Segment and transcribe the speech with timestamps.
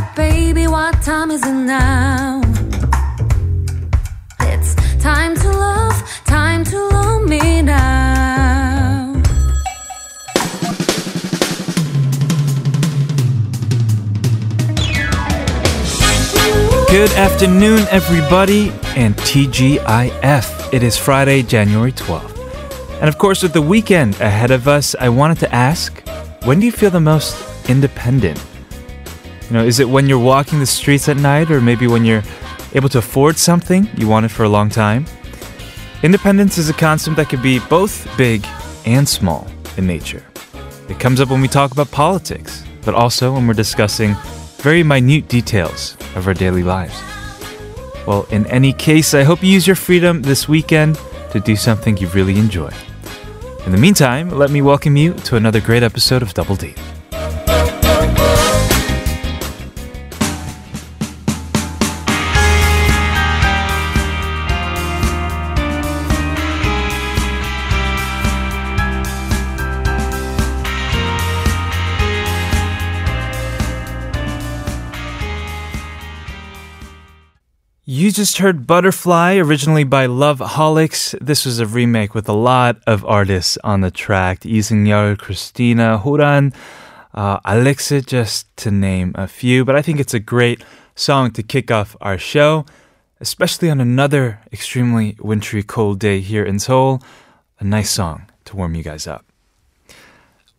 [0.00, 2.40] up, baby, what time is it now?
[4.40, 9.22] It's time to love, time to love me now.
[16.88, 20.72] Good afternoon, everybody, and TGIF.
[20.72, 22.36] It is Friday, January 12th.
[23.00, 26.02] And of course, with the weekend ahead of us, I wanted to ask
[26.44, 27.36] when do you feel the most
[27.68, 28.49] independent?
[29.50, 32.22] You know, is it when you're walking the streets at night, or maybe when you're
[32.74, 35.06] able to afford something you wanted for a long time?
[36.04, 38.46] Independence is a concept that can be both big
[38.86, 40.24] and small in nature.
[40.88, 44.14] It comes up when we talk about politics, but also when we're discussing
[44.58, 47.02] very minute details of our daily lives.
[48.06, 50.96] Well, in any case, I hope you use your freedom this weekend
[51.32, 52.72] to do something you really enjoy.
[53.66, 56.78] In the meantime, let me welcome you to another great episode of Double Date.
[78.10, 81.16] You just heard Butterfly, originally by Loveholics.
[81.20, 84.44] This was a remake with a lot of artists on the track.
[84.44, 86.52] Lee Seung-yeol, Christina, Horan,
[87.14, 89.64] uh, Alexa, just to name a few.
[89.64, 90.64] But I think it's a great
[90.96, 92.66] song to kick off our show,
[93.20, 97.00] especially on another extremely wintry cold day here in Seoul.
[97.60, 99.24] A nice song to warm you guys up.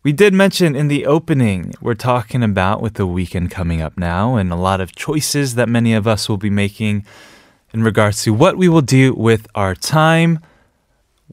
[0.02, 4.36] We did mention in the opening, we're talking about with the weekend coming up now
[4.36, 7.04] and a lot of choices that many of us will be making
[7.72, 10.38] in regards to what we will do with our time.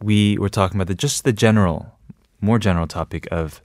[0.01, 1.93] We were talking about the, just the general,
[2.41, 3.61] more general topic of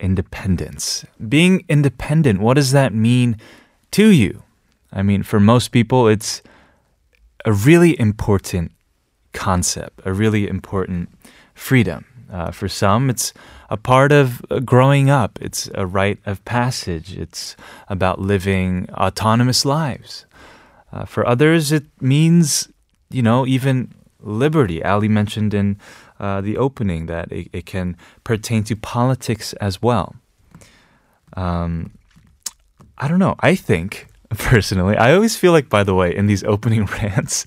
[0.00, 1.04] independence.
[1.28, 3.36] Being independent, what does that mean
[3.92, 4.42] to you?
[4.92, 6.42] I mean, for most people, it's
[7.44, 8.72] a really important
[9.32, 11.10] concept, a really important
[11.54, 12.04] freedom.
[12.32, 13.32] Uh, for some, it's
[13.70, 15.38] a part of uh, growing up.
[15.40, 17.16] It's a rite of passage.
[17.16, 17.56] It's
[17.88, 20.26] about living autonomous lives.
[20.92, 22.68] Uh, for others, it means,
[23.10, 24.82] you know, even liberty.
[24.84, 25.78] Ali mentioned in
[26.18, 30.16] uh, the opening that it, it, can pertain to politics as well.
[31.36, 31.92] Um,
[32.98, 33.36] I don't know.
[33.40, 37.46] I think, personally, I always feel like, by the way, in these opening rants,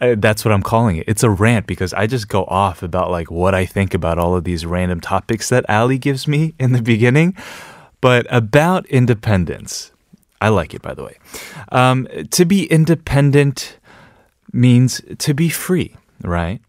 [0.00, 1.04] uh, that's what I'm calling it.
[1.08, 4.36] It's a rant because I just go off about like what I think about all
[4.36, 7.34] of these random topics that Ali gives me in the beginning.
[8.00, 9.92] But about independence,
[10.44, 11.16] I like it by the way.
[11.72, 13.78] Um, to be independent
[14.52, 16.60] means to be free, right?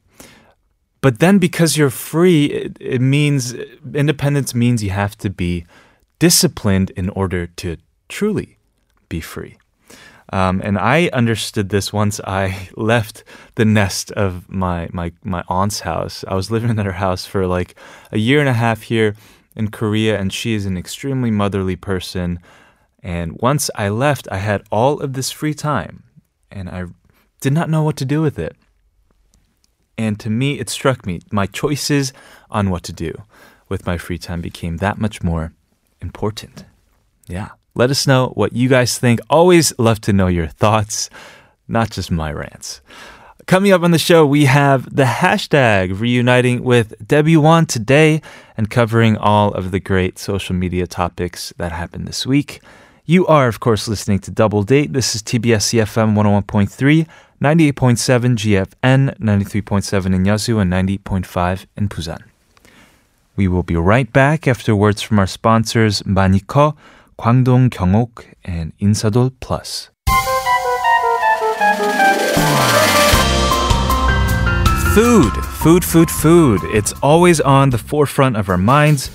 [1.01, 3.53] But then because you're free, it, it means
[3.93, 5.65] independence means you have to be
[6.19, 7.77] disciplined in order to
[8.07, 8.57] truly
[9.09, 9.57] be free.
[10.33, 13.23] Um, and I understood this once I left
[13.55, 16.25] the nest of my, my, my aunt's house.
[16.27, 17.75] I was living at her house for like
[18.11, 19.15] a year and a half here
[19.55, 22.39] in Korea, and she is an extremely motherly person.
[23.05, 26.05] And once I left, I had all of this free time,
[26.49, 26.85] and I
[27.39, 28.55] did not know what to do with it.
[29.95, 32.13] And to me, it struck me my choices
[32.49, 33.13] on what to do
[33.69, 35.53] with my free time became that much more
[36.01, 36.65] important.
[37.27, 37.49] Yeah.
[37.75, 39.19] Let us know what you guys think.
[39.29, 41.11] Always love to know your thoughts,
[41.67, 42.81] not just my rants.
[43.45, 48.23] Coming up on the show, we have the hashtag reuniting with Debbie Wan today
[48.57, 52.61] and covering all of the great social media topics that happened this week.
[53.07, 54.93] You are, of course, listening to Double Date.
[54.93, 57.05] This is TBS eFM 101.3,
[57.39, 62.23] 98.7 GFN, 93.7 in Yeosu, and 90.5 in Busan.
[63.35, 66.75] We will be right back afterwards from our sponsors, Maniko,
[67.19, 69.91] Kwangdong Kyongok, and Insadol Plus.
[74.95, 76.61] Food, food, food, food.
[76.73, 79.11] It's always on the forefront of our minds,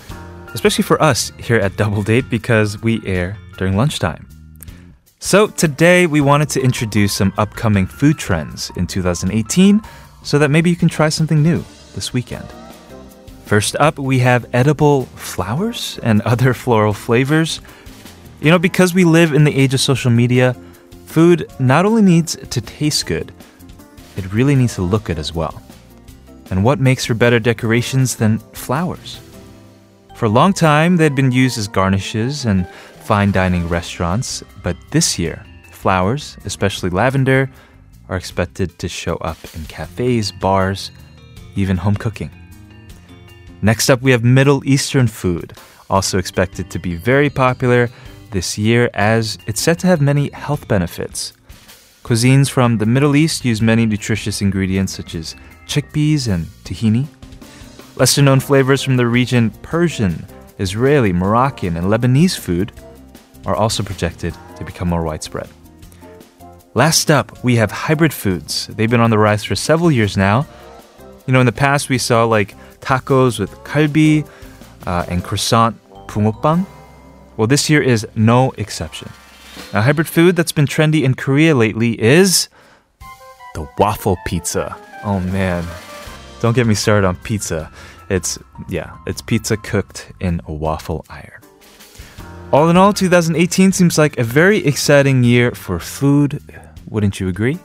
[0.55, 4.27] especially for us here at Double Date because we air during lunchtime.
[5.19, 9.83] So today we wanted to introduce some upcoming food trends in 2018
[10.23, 11.62] so that maybe you can try something new
[11.95, 12.47] this weekend.
[13.45, 17.61] First up, we have edible flowers and other floral flavors.
[18.41, 20.57] You know, because we live in the age of social media,
[21.05, 23.31] food not only needs to taste good,
[24.17, 25.62] it really needs to look good as well.
[26.49, 29.21] And what makes for better decorations than flowers?
[30.17, 32.67] For a long time, they'd been used as garnishes and
[33.11, 37.51] fine dining restaurants, but this year, flowers, especially lavender,
[38.09, 40.93] are expected to show up in cafes, bars,
[41.57, 42.31] even home cooking.
[43.62, 45.55] Next up, we have Middle Eastern food,
[45.91, 47.91] also expected to be very popular
[48.31, 51.33] this year as it's said to have many health benefits.
[52.05, 55.35] Cuisines from the Middle East use many nutritious ingredients such as
[55.67, 57.09] chickpeas and tahini.
[57.97, 60.25] Lesser known flavors from the region Persian,
[60.61, 62.71] Israeli, Moroccan, and Lebanese food
[63.46, 65.48] are also projected to become more widespread.
[66.75, 68.69] Last up, we have hybrid foods.
[68.69, 70.46] They've been on the rise for several years now.
[71.26, 74.26] You know, in the past, we saw like tacos with kalbi
[74.87, 75.76] uh, and croissant
[76.06, 76.66] pumopang.
[77.37, 79.08] Well, this year is no exception.
[79.72, 82.48] A hybrid food that's been trendy in Korea lately is
[83.54, 84.76] the waffle pizza.
[85.04, 85.64] Oh man,
[86.40, 87.70] don't get me started on pizza.
[88.08, 88.38] It's,
[88.69, 91.39] yeah, it's pizza cooked in a waffle iron.
[92.52, 96.43] All in all, 2018 seems like a very exciting year for food.
[96.88, 97.61] Wouldn't you agree?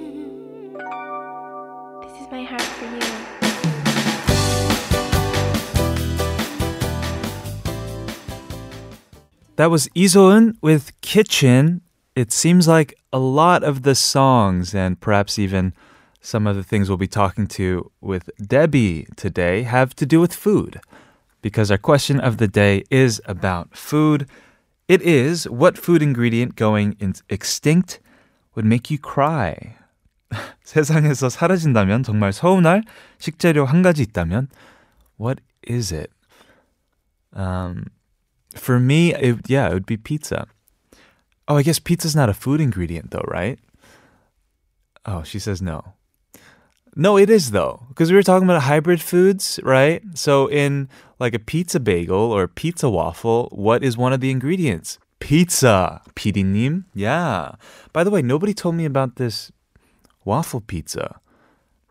[0.00, 0.76] Mm-hmm.
[2.00, 3.00] This is my heart for you.
[9.56, 11.82] That was Isoun with Kitchen
[12.15, 15.73] It seems like a lot of the songs and perhaps even
[16.19, 20.33] some of the things we'll be talking to with Debbie today have to do with
[20.33, 20.79] food.
[21.41, 24.27] Because our question of the day is about food.
[24.87, 27.99] It is what food ingredient going in- extinct
[28.55, 29.77] would make you cry?
[30.63, 32.83] 세상에서 사라진다면 정말 서운할
[33.17, 34.47] 식재료 한 가지 있다면
[35.17, 36.11] what is it?
[37.33, 37.87] Um,
[38.55, 40.47] for me, it, yeah, it would be pizza.
[41.48, 43.58] Oh, I guess pizza's not a food ingredient though, right?
[45.04, 45.94] Oh, she says no.
[46.98, 50.02] No, it is though, because we were talking about hybrid foods, right?
[50.14, 50.88] So in
[51.18, 54.98] like a pizza bagel or pizza waffle, what is one of the ingredients?
[55.20, 56.02] Pizza.
[56.14, 56.84] PD님?
[56.94, 57.52] Yeah.
[57.92, 59.52] By the way, nobody told me about this
[60.24, 61.20] waffle pizza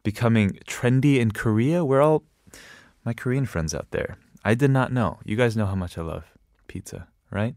[0.03, 1.85] becoming trendy in Korea.
[1.85, 2.23] We're all
[3.03, 4.17] my Korean friends out there.
[4.43, 5.19] I did not know.
[5.23, 6.25] You guys know how much I love
[6.67, 7.07] pizza?
[7.31, 7.55] Right.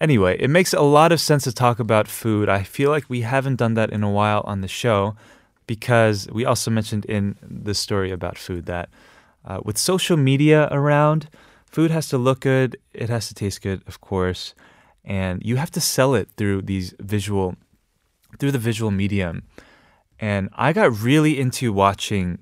[0.00, 2.48] Anyway, it makes a lot of sense to talk about food.
[2.48, 5.14] I feel like we haven't done that in a while on the show
[5.66, 8.88] because we also mentioned in the story about food that
[9.44, 11.28] uh, with social media around,
[11.66, 14.54] food has to look good, it has to taste good, of course,
[15.04, 17.56] and you have to sell it through these visual
[18.38, 19.44] through the visual medium.
[20.18, 22.38] And I got really into watching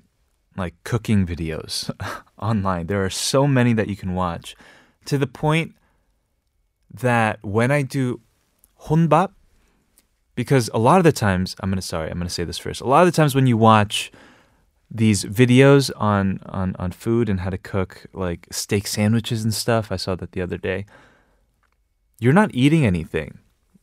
[0.57, 1.91] like cooking videos
[2.39, 2.87] online.
[2.87, 4.55] There are so many that you can watch
[5.05, 5.75] to the point
[6.93, 8.21] that when I do
[8.83, 9.31] honbap,
[10.35, 12.81] because a lot of the times, I'm gonna sorry, I'm gonna say this first.
[12.81, 14.11] A lot of the times when you watch
[14.89, 19.91] these videos on on on food and how to cook like steak sandwiches and stuff,
[19.91, 20.85] I saw that the other day.
[22.19, 23.39] You're not eating anything.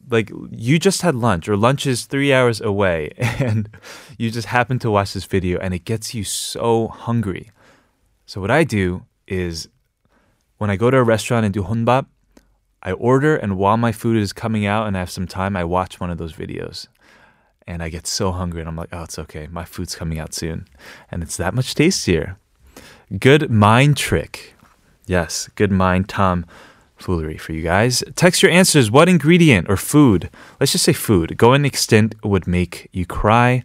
[0.08, 3.68] Like you just had lunch, or lunch is three hours away, and
[4.18, 7.50] you just happen to watch this video, and it gets you so hungry.
[8.26, 9.68] So what I do is,
[10.58, 12.06] when I go to a restaurant and do honbap,
[12.82, 15.64] I order, and while my food is coming out and I have some time, I
[15.64, 16.86] watch one of those videos.
[17.66, 19.46] And I get so hungry, and I'm like, oh, it's okay.
[19.50, 20.66] My food's coming out soon.
[21.10, 22.38] And it's that much tastier.
[23.18, 24.54] Good mind trick.
[25.06, 26.46] Yes, good mind Tom
[26.96, 28.04] foolery for you guys.
[28.14, 28.90] Text your answers.
[28.90, 33.64] What ingredient or food, let's just say food, going extinct would make you cry?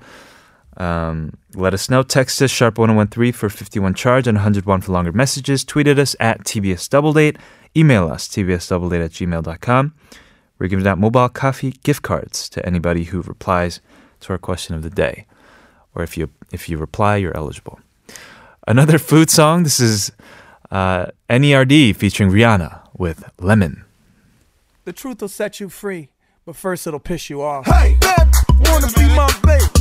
[0.78, 2.04] Um, let us know.
[2.04, 5.64] Text us sharp1013 for 51 charge and 101 for longer messages.
[5.64, 7.38] Tweet at us at TBS Double Date.
[7.78, 9.94] Email us, tbsdoubledate at gmail.com.
[10.58, 13.82] We're giving out mobile coffee gift cards to anybody who replies
[14.22, 15.26] to our question of the day.
[15.94, 17.80] Or if you if you reply, you're eligible.
[18.68, 19.64] Another food song.
[19.64, 20.12] This is
[20.72, 23.84] uh, NERD featuring Rihanna with Lemon.
[24.86, 26.10] The truth will set you free,
[26.46, 27.66] but first it'll piss you off.
[27.66, 29.75] Hey, bad wanna be my babe.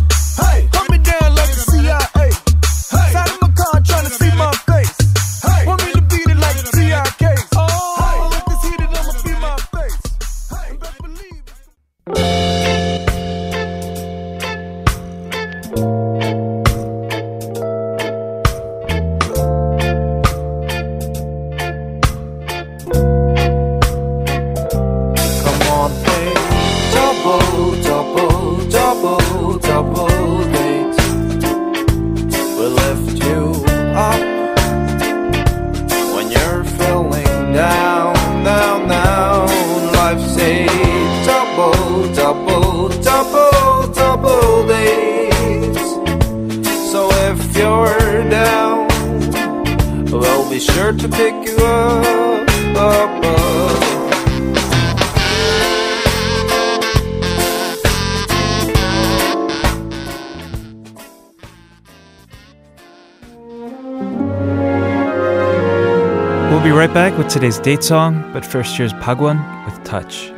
[50.65, 53.45] sure to pick you up, up, up.
[66.51, 70.34] We'll be right back with today's date song, but first here's Pagwan with Touch.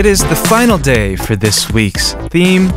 [0.00, 2.70] It is the final day for this week's theme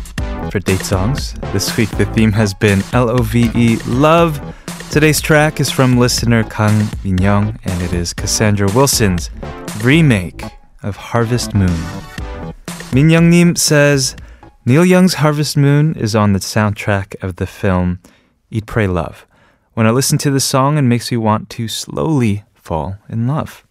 [0.51, 1.35] for date songs.
[1.53, 4.41] This week the theme has been L O V E love.
[4.91, 9.29] Today's track is from listener Kang Min-young and it is Cassandra Wilson's
[9.81, 10.43] remake
[10.81, 11.79] of Harvest Moon.
[12.91, 14.17] Min-young 님 says
[14.65, 18.01] Neil Young's Harvest Moon is on the soundtrack of the film
[18.51, 19.25] Eat Pray Love.
[19.75, 23.65] When I listen to the song it makes me want to slowly fall in love.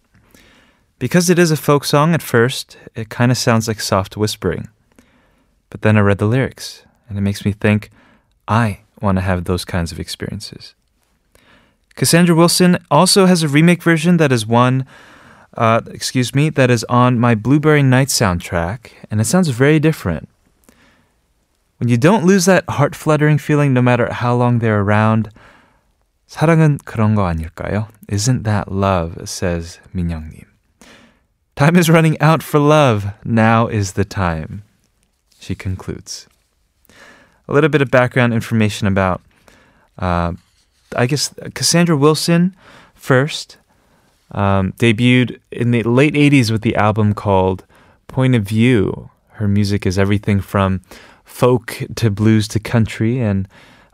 [1.02, 4.68] Because it is a folk song at first, it kind of sounds like soft whispering.
[5.70, 7.90] But then I read the lyrics, and it makes me think
[8.48, 10.74] I want to have those kinds of experiences.
[11.94, 14.86] Cassandra Wilson also has a remake version that is one,
[15.56, 20.28] uh, excuse me, that is on my Blueberry Night soundtrack, and it sounds very different.
[21.78, 25.30] When you don't lose that heart fluttering feeling no matter how long they're around,
[26.28, 27.88] 사랑은 그런 거 아닐까요?
[28.08, 29.28] Isn't that love?
[29.28, 30.44] says 민영님.
[31.55, 33.13] Time is running out for love.
[33.23, 34.63] Now is the time.
[35.39, 36.27] She concludes.
[37.47, 39.21] A little bit of background information about,
[39.99, 40.33] uh,
[40.95, 42.55] I guess, Cassandra Wilson
[42.95, 43.57] first.
[44.31, 47.65] Um, debuted in the late 80s with the album called
[48.07, 49.11] Point of View.
[49.33, 50.81] Her music is everything from
[51.23, 53.47] folk to blues to country, and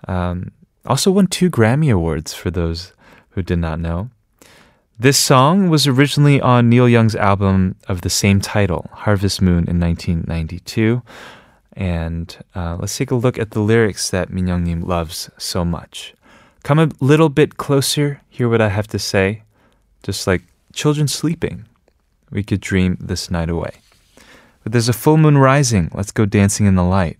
[0.07, 0.51] um,
[0.85, 2.93] also won two Grammy Awards for those
[3.31, 4.11] who did not know.
[5.01, 9.79] This song was originally on Neil Young's album of the same title, Harvest Moon, in
[9.79, 11.01] 1992.
[11.71, 15.63] And uh, let's take a look at the lyrics that Min Young Nim loves so
[15.63, 16.13] much.
[16.63, 19.43] Come a little bit closer, hear what I have to say.
[20.03, 20.41] Just like
[20.73, 21.63] children sleeping,
[22.29, 23.75] we could dream this night away.
[24.63, 27.17] But there's a full moon rising, let's go dancing in the light.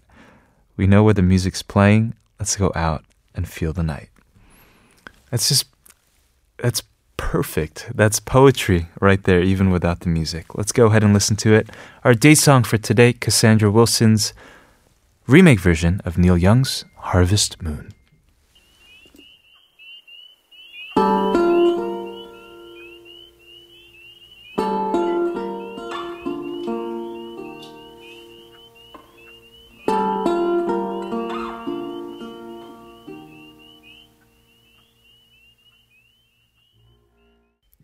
[0.76, 4.10] We know where the music's playing, let's go out and feel the night.
[5.32, 5.66] That's just,
[6.58, 6.84] that's
[7.20, 7.92] perfect.
[7.94, 10.56] That's poetry right there, even without the music.
[10.56, 11.70] Let's go ahead and listen to it.
[12.06, 14.34] Our date song for today Cassandra Wilson's
[15.28, 17.92] remake version of Neil Young's Harvest Moon.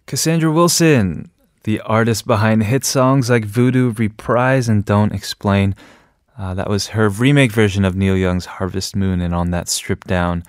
[0.08, 1.32] Cassandra Wilson,
[1.64, 5.74] the artist behind hit songs like Voodoo, Reprise, and Don't Explain.
[6.38, 10.06] Uh, that was her remake version of Neil Young's Harvest Moon, and on that stripped
[10.06, 10.44] down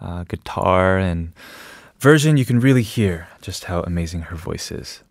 [0.00, 1.32] uh, guitar and
[2.00, 5.04] version, you can really hear just how amazing her voice is.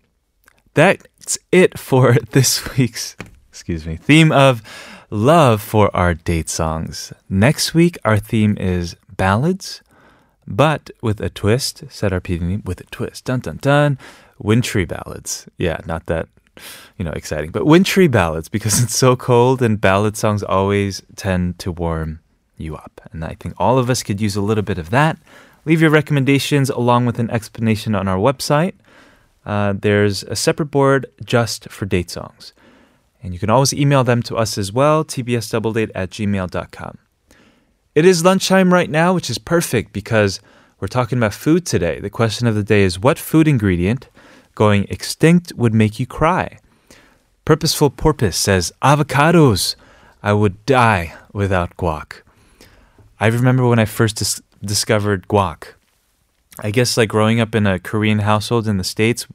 [0.74, 3.16] That's it for this week's,
[3.48, 4.62] excuse me, theme of
[5.10, 7.14] love for our date songs.
[7.30, 9.82] Next week, our theme is ballads
[10.48, 13.26] but with a twist, said our PD, with a twist.
[13.26, 13.98] Dun dun dun.
[14.40, 15.48] Wintry ballads.
[15.58, 16.28] Yeah, not that,
[16.98, 21.60] you know, exciting, but wintry ballads because it's so cold and ballad songs always tend
[21.60, 22.20] to warm
[22.58, 23.02] you up.
[23.12, 25.18] And I think all of us could use a little bit of that.
[25.66, 28.74] Leave your recommendations along with an explanation on our website.
[29.46, 32.54] Uh, there's a separate board just for date songs.
[33.24, 36.98] And you can always email them to us as well, tbsdoubledate at gmail.com.
[37.94, 40.40] It is lunchtime right now, which is perfect because
[40.80, 42.00] we're talking about food today.
[42.00, 44.08] The question of the day is what food ingredient
[44.56, 46.60] going extinct would make you cry?
[47.44, 49.76] Purposeful Porpoise says avocados.
[50.24, 52.22] I would die without guac.
[53.20, 55.74] I remember when I first dis- discovered guac.
[56.60, 59.28] I guess like growing up in a Korean household in the States,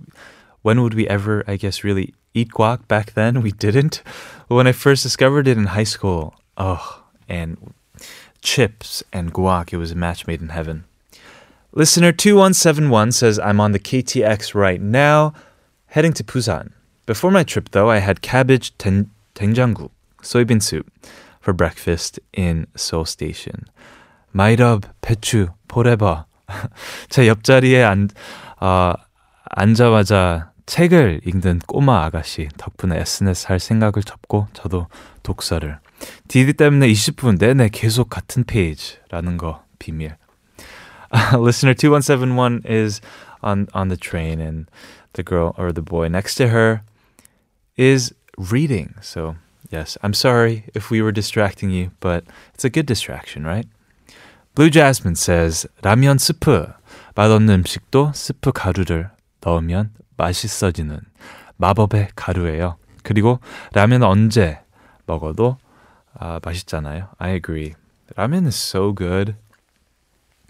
[0.62, 3.42] when would we ever, I guess, really eat guac back then?
[3.42, 4.02] We didn't.
[4.48, 7.74] But when I first discovered it in high school, oh, and
[8.45, 9.73] chips, and guac.
[9.73, 10.85] It was a match made in heaven.
[11.73, 15.33] Listener 2171 says, I'm on the KTX right now,
[15.87, 16.71] heading to Busan.
[17.05, 20.91] Before my trip, though, I had cabbage ten- 된장국, soybean soup,
[21.39, 23.65] for breakfast in Seoul Station.
[24.33, 26.25] 마이럽, 배추, 포레버.
[27.09, 28.09] 제 옆자리에 앉,
[28.59, 28.93] 어,
[29.49, 34.87] 앉자마자 책을 읽는 꼬마 아가씨 덕분에 SNS 할 생각을 접고 저도
[35.23, 35.79] 독서를
[36.27, 40.15] 디디 때문에 20분 내내 계속 같은 페이지라는 거 비밀.
[41.13, 43.01] Uh, listener 2171 is
[43.43, 44.69] on on the train and
[45.13, 46.81] the girl or the boy next to her
[47.77, 48.95] is reading.
[49.01, 49.35] So
[49.71, 53.65] Yes, I'm sorry if we were distracting you, but it's a good distraction, right?
[54.53, 56.67] Blue Jasmine says 라면 스프
[57.15, 60.99] 맛없는 음식도 스프 가루를 넣으면 맛있어지는
[61.55, 62.75] 마법의 가루예요.
[63.03, 63.39] 그리고
[63.71, 64.59] 라면 언제
[65.05, 65.57] 먹어도
[66.19, 67.09] 아, 맛있잖아요.
[67.19, 67.75] I agree.
[68.15, 69.35] 라면 is so good.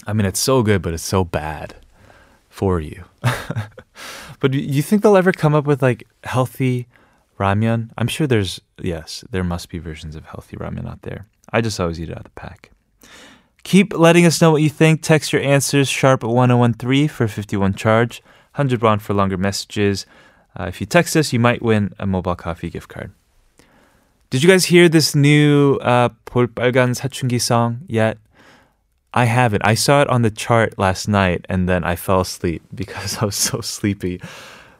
[0.07, 1.75] I mean, it's so good, but it's so bad
[2.49, 3.05] for you.
[4.39, 6.87] but you think they'll ever come up with like healthy
[7.39, 7.91] ramen?
[7.97, 11.27] I'm sure there's, yes, there must be versions of healthy ramen out there.
[11.53, 12.71] I just always eat it out of the pack.
[13.63, 15.01] Keep letting us know what you think.
[15.03, 18.23] Text your answers sharp 1013 for 51 charge,
[18.55, 20.07] 100 won for longer messages.
[20.59, 23.11] Uh, if you text us, you might win a mobile coffee gift card.
[24.29, 28.17] Did you guys hear this new uh, 볼빨간 사춘기 song yet?
[29.13, 29.61] I haven't.
[29.65, 33.25] I saw it on the chart last night and then I fell asleep because I
[33.25, 34.21] was so sleepy.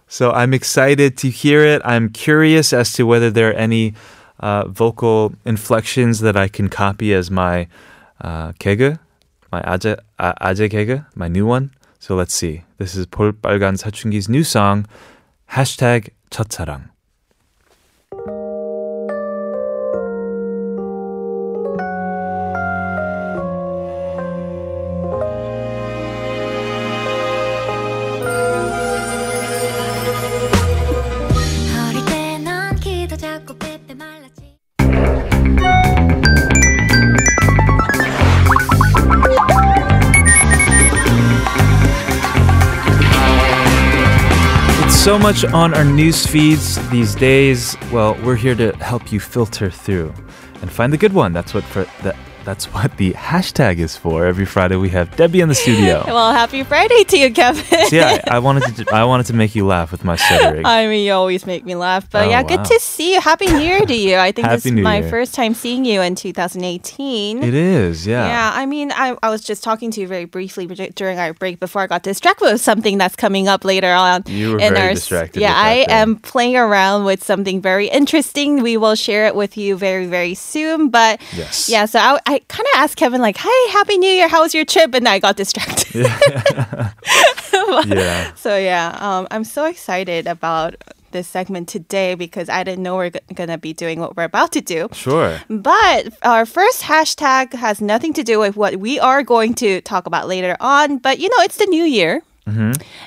[0.07, 1.81] So I'm excited to hear it.
[1.83, 3.93] I'm curious as to whether there are any
[4.39, 7.67] uh, vocal inflections that I can copy as my
[8.21, 8.99] uh, 개그,
[9.51, 11.71] my 아재, 아, 아재 개그, my new one.
[11.99, 12.63] So let's see.
[12.77, 14.85] This is 볼빨간 사춘기's new song,
[15.51, 16.89] hashtag 첫사랑.
[45.26, 47.76] Much on our news feeds these days.
[47.90, 50.14] Well, we're here to help you filter through
[50.62, 51.32] and find the good one.
[51.32, 52.14] That's what for that.
[52.46, 54.24] That's what the hashtag is for.
[54.24, 56.04] Every Friday we have Debbie in the studio.
[56.16, 57.64] Well, happy Friday to you, Kevin.
[57.88, 58.94] So yeah, I, I wanted to.
[58.94, 60.64] I wanted to make you laugh with my stuttering.
[60.76, 62.08] I mean, you always make me laugh.
[62.08, 62.48] But Oh, yeah, wow.
[62.48, 63.20] good to see you.
[63.20, 64.16] Happy New Year to you.
[64.16, 65.10] I think this Happy is New my Year.
[65.10, 67.42] first time seeing you in 2018.
[67.42, 68.26] it is, yeah.
[68.28, 71.34] Yeah, I mean, I, I was just talking to you very briefly dur- during our
[71.34, 74.22] break before I got distracted with something that's coming up later on.
[74.26, 76.10] You were in very our, s- distracted Yeah, with that I thing.
[76.12, 78.62] am playing around with something very interesting.
[78.62, 80.88] We will share it with you very, very soon.
[80.90, 81.68] But Yes.
[81.68, 84.28] yeah, so I, I kind of asked Kevin, like, hey, Happy New Year.
[84.28, 84.94] How was your trip?
[84.94, 86.06] And I got distracted.
[86.06, 86.92] Yeah.
[88.36, 90.76] So yeah, um, I'm so excited about
[91.10, 94.24] this segment today because I didn't know we are g- gonna be doing what we're
[94.24, 94.88] about to do.
[94.92, 95.40] Sure.
[95.48, 100.06] But our first hashtag has nothing to do with what we are going to talk
[100.06, 100.98] about later on.
[100.98, 102.22] But you know, it's the new year.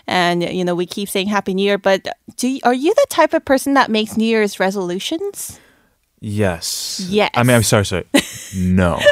[0.07, 3.05] And you know, we keep saying Happy New Year, but do you, are you the
[3.09, 5.59] type of person that makes New Year's resolutions?
[6.21, 7.05] Yes.
[7.09, 7.31] Yes.
[7.33, 8.05] I mean, I'm sorry, sorry.
[8.55, 8.99] No.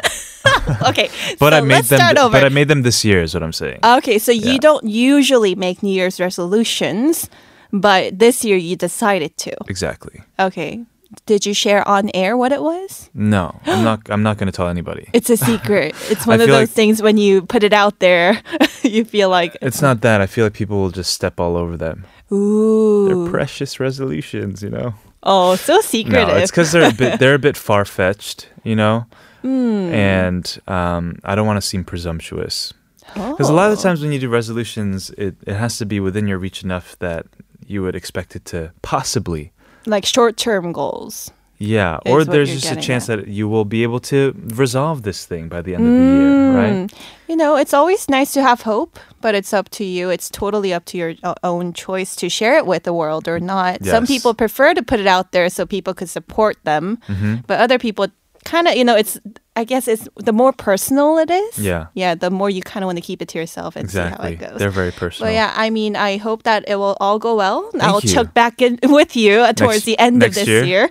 [0.89, 2.15] Okay, But so I made them.
[2.31, 3.21] But I made them this year.
[3.21, 3.79] Is what I'm saying.
[3.83, 7.29] okay, so you don't usually make New Year's resolutions,
[7.71, 9.51] but this year you decided to.
[9.69, 10.21] exactly.
[10.39, 10.83] Okay.
[11.25, 13.09] Did you share on air what it was?
[13.13, 14.01] No, I'm not.
[14.09, 15.09] I'm not going to tell anybody.
[15.13, 15.95] It's a secret.
[16.09, 18.41] It's one of those like- things when you put it out there,
[18.83, 20.19] you feel like, It's not that.
[20.21, 22.05] I feel like people will just step all over them.
[22.31, 23.07] ooh.
[23.07, 24.95] They're precious resolutions, you know.
[25.27, 26.29] Oh, so secretive.
[26.29, 27.19] No, it's because they're a bit.
[27.19, 29.05] They're a bit far fetched, you know.
[29.43, 29.93] Hmm.
[29.93, 32.73] And um, I don't want to seem presumptuous.
[33.13, 35.99] Because a lot of the times when you do resolutions, it, it has to be
[35.99, 37.25] within your reach enough that
[37.65, 39.51] you would expect it to possibly.
[39.85, 41.31] like short term goals.
[41.59, 43.19] Yeah, or there's just a chance at.
[43.19, 46.51] that you will be able to resolve this thing by the end of the year,
[46.55, 46.73] right?
[46.73, 46.93] Mm.
[47.27, 50.09] You know, it's always nice to have hope, but it's up to you.
[50.11, 53.39] It's totally up to your uh, own choice to share it with the world or
[53.39, 53.83] not.
[53.83, 57.35] Some people prefer to put it out there so people could support them, Mm-hmm.
[57.47, 58.07] but other people
[58.45, 59.19] kind of, you know, it's,
[59.57, 61.57] I guess it's the more personal it is.
[61.57, 61.87] Yeah.
[61.95, 64.21] Yeah, the more you kind of want to keep it to yourself and see how
[64.23, 64.57] it goes.
[64.59, 65.27] They're very personal.
[65.27, 67.69] But yeah, I mean, I hope that it will all go well.
[67.71, 68.13] Thank I'll you.
[68.13, 70.63] check back in with you uh, towards Next- the end of this year?
[70.63, 70.89] year.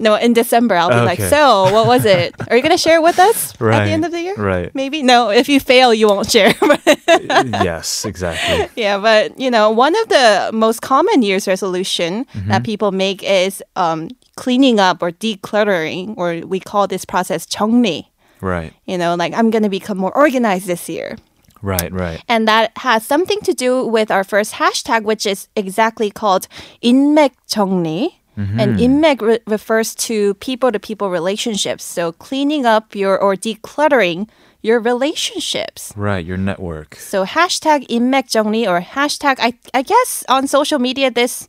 [0.00, 2.34] No, in December, I'll be like, so what was it?
[2.50, 4.34] Are you going to share with us at the end of the year?
[4.36, 4.74] right.
[4.74, 5.02] Maybe?
[5.02, 6.52] No, if you fail, you won't share.
[7.68, 8.68] yes, exactly.
[8.76, 12.48] yeah, but you know, one of the most common year's resolution Mm-hmm.
[12.48, 18.05] that people make is um, cleaning up or decluttering, or we call this process 정리.
[18.41, 21.17] Right, You know, like I'm going to become more organized this year.
[21.61, 22.21] right, right.
[22.27, 26.47] And that has something to do with our first hashtag, which is exactly called
[26.83, 28.19] 인맥 정리.
[28.37, 28.59] Mm-hmm.
[28.59, 31.83] And inmek re- refers to people to people relationships.
[31.85, 34.27] So cleaning up your or decluttering
[34.63, 35.93] your relationships.
[35.95, 36.95] Right, your network.
[36.95, 41.47] So hashtag 인맥 정리 or hashtag, I, I guess on social media, this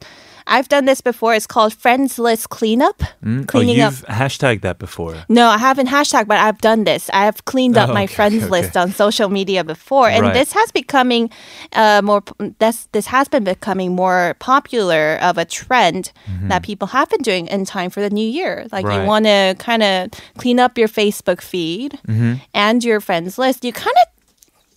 [0.49, 1.35] I've done this before.
[1.35, 2.99] It's called Friends List Cleanup.
[3.23, 3.41] Mm?
[3.41, 3.93] Oh, Cleaning up.
[3.93, 5.15] you've hashtagged that before.
[5.29, 7.09] No, I haven't hashtag, but I've done this.
[7.13, 8.79] I have cleaned up Oh, my okay, friends okay, list okay.
[8.81, 10.33] on social media before, and Right.
[10.33, 11.29] this has becoming
[11.73, 12.23] uh, more.
[12.59, 16.11] This this has been becoming more popular of a trend
[16.49, 18.65] that people have been doing in time for the new year.
[18.71, 18.87] Like Mm-hmm.
[18.89, 19.01] Right.
[19.01, 22.33] you want to kind of clean up your Facebook feed Mm-hmm.
[22.53, 23.63] and your friends list.
[23.63, 24.07] You kind of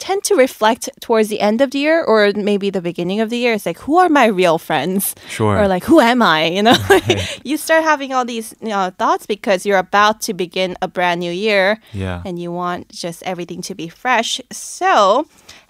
[0.02, 3.38] tend to reflect towards the end of the year or maybe the beginning of the
[3.38, 3.54] year.
[3.54, 5.14] It's like, who are my real friends?
[5.30, 5.54] Sure.
[5.60, 6.40] Or like, who am I?
[6.56, 7.22] You know, right.
[7.48, 11.20] you start having all these you know, thoughts because you're about to begin a brand
[11.20, 12.22] new year Yeah.
[12.26, 14.40] and you want just everything to be fresh.
[14.50, 15.26] So,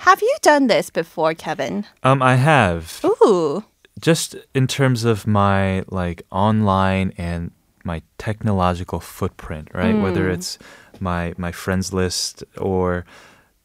[0.09, 1.85] have you done this before, Kevin?
[2.03, 3.05] Um, I have.
[3.05, 3.62] Ooh.
[4.01, 7.51] just in terms of my like online and
[7.85, 9.95] my technological footprint, right?
[10.05, 10.59] Whether it's
[11.01, 13.05] my my friends list or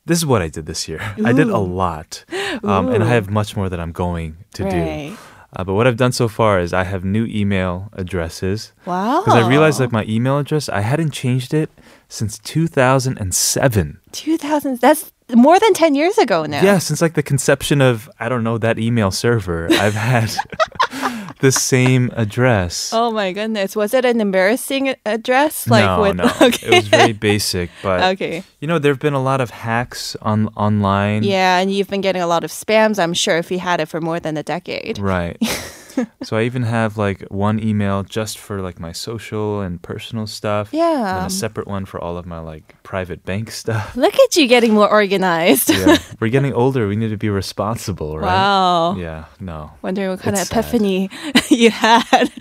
[0.08, 1.00] this is what I did this year.
[1.30, 2.26] I did a lot,
[2.64, 5.12] um, and I have much more that I'm going to Right.
[5.12, 5.18] do.
[5.56, 9.22] Uh, but what I've done so far is I have new email addresses Wow.
[9.24, 11.70] because I realized like my email address I hadn't changed it
[12.10, 14.00] since 2007.
[14.12, 14.80] 2000s.
[14.80, 16.62] That's more than 10 years ago now.
[16.62, 20.30] Yeah, since like the conception of I don't know that email server, I've had
[21.40, 22.94] the same address.
[23.08, 23.76] Oh my goodness.
[23.76, 25.68] Was it an embarrassing address?
[25.68, 26.68] Like no, with no, okay.
[26.68, 27.70] it was very basic.
[27.84, 28.44] But okay.
[28.60, 31.24] you know, there have been a lot of hacks on online.
[31.24, 33.88] Yeah, and you've been getting a lot of spams, I'm sure, if you had it
[33.88, 35.00] for more than a decade.
[35.00, 35.38] Right.
[36.24, 40.70] so I even have like one email just for like my social and personal stuff.
[40.72, 41.18] Yeah.
[41.18, 43.96] And a separate one for all of my like private bank stuff.
[43.96, 45.70] Look at you getting more organized.
[45.70, 45.98] yeah.
[46.20, 46.88] We're getting older.
[46.88, 48.28] We need to be responsible, right?
[48.28, 48.96] Wow.
[48.96, 49.26] Yeah.
[49.40, 49.72] No.
[49.82, 50.60] Wondering what kind It's of sad.
[50.66, 51.10] epiphany
[51.50, 52.32] you had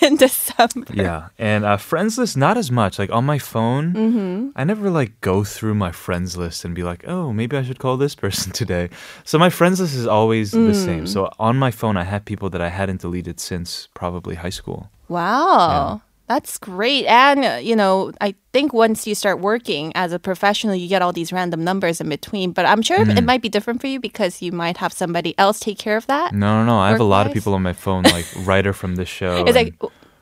[0.00, 0.92] in December.
[0.92, 2.98] Yeah, and uh, friends list not as much.
[2.98, 4.48] Like on my phone, Mm-hmm.
[4.56, 7.78] I never like go through my friends list and be like, oh, maybe I should
[7.78, 8.88] call this person today.
[9.24, 11.04] So my friends list is always the same.
[11.04, 11.08] Mm.
[11.08, 14.80] So on my phone, I have people that I hadn't deleted since probably high school.
[15.08, 16.00] Wow.
[16.26, 17.04] That's great.
[17.04, 21.02] And, uh, you know, I think once you start working as a professional, you get
[21.04, 22.52] all these random numbers in between.
[22.56, 23.18] But I'm sure Mm.
[23.18, 26.06] it might be different for you because you might have somebody else take care of
[26.06, 26.32] that.
[26.32, 26.78] No, no, no.
[26.78, 29.44] I have a lot of people on my phone, like writer from this show.
[29.46, 29.74] It's and- like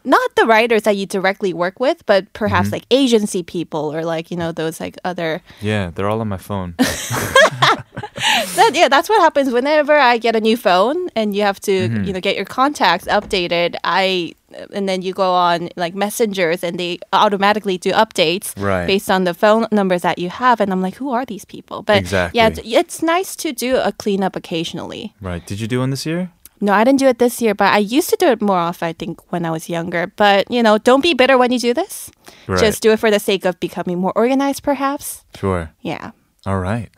[0.04, 2.74] not the writers that you directly work with, but perhaps Mm-hmm.
[2.74, 6.36] like agency people or like, you know, those like other yeah, they're all on my
[6.38, 6.74] phone.
[6.78, 11.72] that, yeah, that's what happens whenever I get a new phone and you have to,
[11.72, 12.04] Mm-hmm.
[12.04, 13.76] you know, get your contacts updated.
[13.84, 14.34] I
[14.74, 18.86] and then you go on like messengers and they automatically do updates Right.
[18.86, 21.82] based on the phone numbers that you have and I'm like who are these people
[21.82, 25.44] but yeah it's, it's nice to do a cleanup occasionally right.
[25.46, 26.30] Did you do one this year?
[26.62, 28.88] No I didn't do it this year but I used to do it more often
[28.88, 31.74] I think when I was younger but you know don't be bitter when you do
[31.74, 32.08] this
[32.48, 32.58] Right.
[32.58, 35.70] just do it for the sake of becoming more organized perhaps Sure.
[35.82, 36.12] yeah
[36.46, 36.90] All right.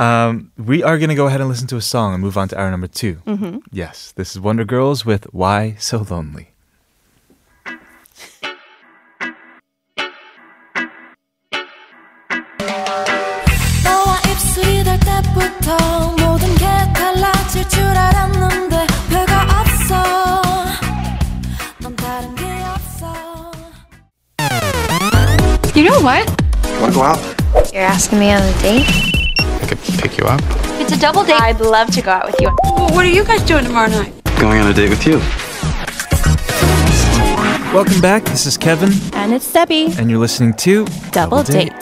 [0.00, 2.48] Um, we are going to go ahead and listen to a song and move on
[2.48, 3.56] to hour number 2 Mm-hmm.
[3.72, 6.55] Yes, this is Wonder Girls with Why So Lonely.
[26.06, 26.28] What?
[26.64, 27.72] You Want to go out?
[27.74, 28.86] You're asking me on a date?
[29.40, 30.40] I could pick you up.
[30.80, 31.40] It's a double date.
[31.40, 32.48] I'd love to go out with you.
[32.94, 34.12] What are you guys doing tomorrow night?
[34.38, 35.18] Going on a date with you.
[37.74, 38.22] Welcome back.
[38.26, 41.72] This is Kevin, and it's Debbie and you're listening to double date.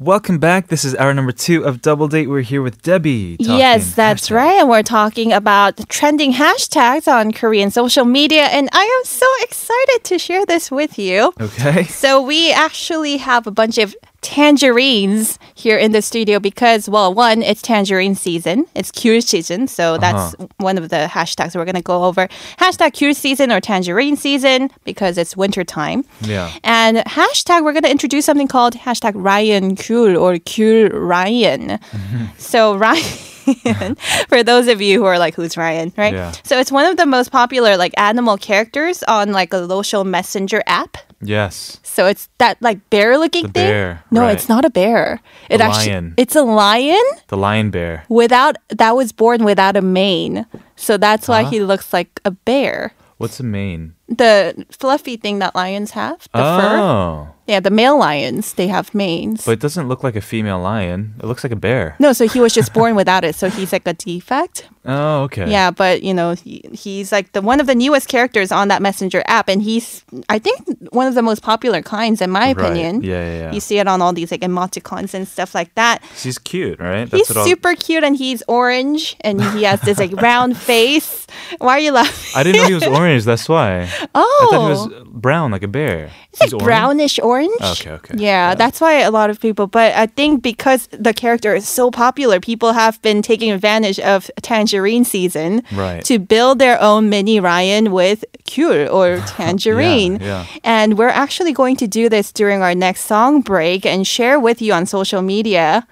[0.00, 0.68] Welcome back.
[0.68, 2.28] This is hour number two of Double Date.
[2.28, 3.36] We're here with Debbie.
[3.36, 4.60] talking Yes, that's right.
[4.60, 8.44] And we're talking about trending hashtags on Korean social media.
[8.44, 11.32] And I am so excited to share this with you.
[11.40, 11.82] Okay.
[11.82, 17.42] So, we actually have a bunch of tangerines here in the studio because, well, one,
[17.42, 19.68] it's tangerine season, it's kyul season.
[19.68, 19.98] So, uh-huh.
[19.98, 22.28] that's one of the hashtags we're going to go over.
[22.58, 26.04] Hashtag kyul season or tangerine season because it's winter time.
[26.20, 26.52] Yeah.
[26.64, 31.78] And hashtag, we're going to introduce something called hashtag Ryan Kyul or Kyul Ryan.
[31.78, 32.24] Mm-hmm.
[32.38, 32.76] So
[33.64, 33.94] Ryan,
[34.28, 36.12] for those of you who are like, who's Ryan, right?
[36.12, 36.32] Yeah.
[36.42, 40.62] So it's one of the most popular like animal characters on like a social messenger
[40.66, 40.96] app.
[41.20, 41.80] Yes.
[41.82, 43.66] So it's that like bear looking The thing.
[43.66, 44.32] bear, No, right.
[44.38, 45.20] it's not a bear.
[45.50, 46.14] It The actually lion.
[46.16, 48.04] it's a lion The lion bear.
[48.08, 50.46] without that was born without a mane.
[50.76, 51.50] So that's why Huh?
[51.50, 52.92] he looks like a bear.
[53.18, 53.94] What's a mane?
[54.08, 56.76] The fluffy thing that lions have, the fur.
[56.78, 57.28] oh.
[57.46, 59.46] Yeah, the male lions, they have manes.
[59.46, 61.14] But it doesn't look like a female lion.
[61.18, 61.96] It looks like a bear.
[61.98, 64.68] no, so he was just born without it, so he's like a defect.
[64.84, 65.50] Oh, okay.
[65.50, 68.82] Yeah, but you know, he, he's like the one of the newest characters on that
[68.82, 70.60] messenger app, and he's I think
[70.92, 72.58] one of the most popular kinds in my Right.
[72.58, 73.00] opinion.
[73.02, 73.52] Yeah, yeah, yeah.
[73.52, 76.02] You see it on all these like emoticons and stuff like that.
[76.22, 77.08] He's cute, right?
[77.10, 81.26] he's what all- super cute and he's orange and he has this like round face.
[81.60, 82.32] Why are you laughing?
[82.38, 83.24] I didn't know he was orange.
[83.24, 83.88] That's why.
[84.14, 85.04] Oh, I thought he was oh.
[85.10, 86.10] brown, like a bear.
[86.32, 87.60] It's like brownish orange.
[87.60, 88.14] Okay, okay.
[88.16, 89.66] Yeah, that's why a lot of people.
[89.66, 94.30] But I think because the character is so popular, people have been taking advantage of
[94.42, 96.04] Tangerine season Right.
[96.04, 100.18] to build their own mini Ryan with Kyul or Tangerine.
[100.20, 100.46] yeah.
[100.64, 104.62] And we're actually going to do this during our next song break and share with
[104.62, 105.86] you on social media.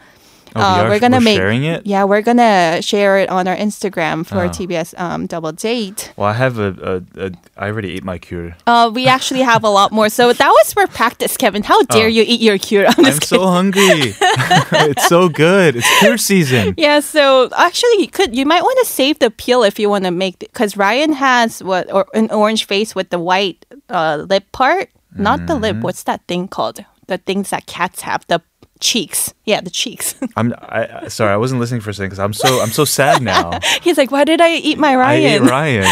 [0.58, 1.86] Oh, we are- we're gonna make sharing it?
[1.86, 4.48] Yeah, we're gonna share it on our Instagram for Oh.
[4.48, 6.12] TBS um, Double Date.
[6.16, 7.30] Well, I have a, a, a.
[7.56, 8.54] I already ate my kyul.
[8.66, 10.08] Uh, we actually have a lot more.
[10.08, 11.62] So that was for practice, Kevin.
[11.62, 12.08] How dare Oh.
[12.08, 12.86] you eat your kyul?
[12.98, 14.14] I'm I'm so hungry.
[14.20, 15.76] it's so good.
[15.76, 16.74] It's kyul season.
[16.76, 20.04] Yeah, so actually, you could you might want to save the peel if you want
[20.04, 24.44] to make because Ryan has what or an orange face with the white uh, lip
[24.52, 25.62] part, not the Mm-hmm.
[25.62, 25.76] lip.
[25.80, 26.84] What's that thing called?
[27.08, 28.40] The things that cats have, the
[28.80, 29.32] cheeks.
[29.44, 30.14] Yeah, the cheeks.
[30.36, 30.52] I'm.
[30.58, 32.60] I, sorry, I wasn't listening for a second because I'm so.
[32.60, 33.58] I'm so sad now.
[33.82, 35.42] He's like, why did I eat my Ryan?
[35.42, 35.84] I ate Ryan?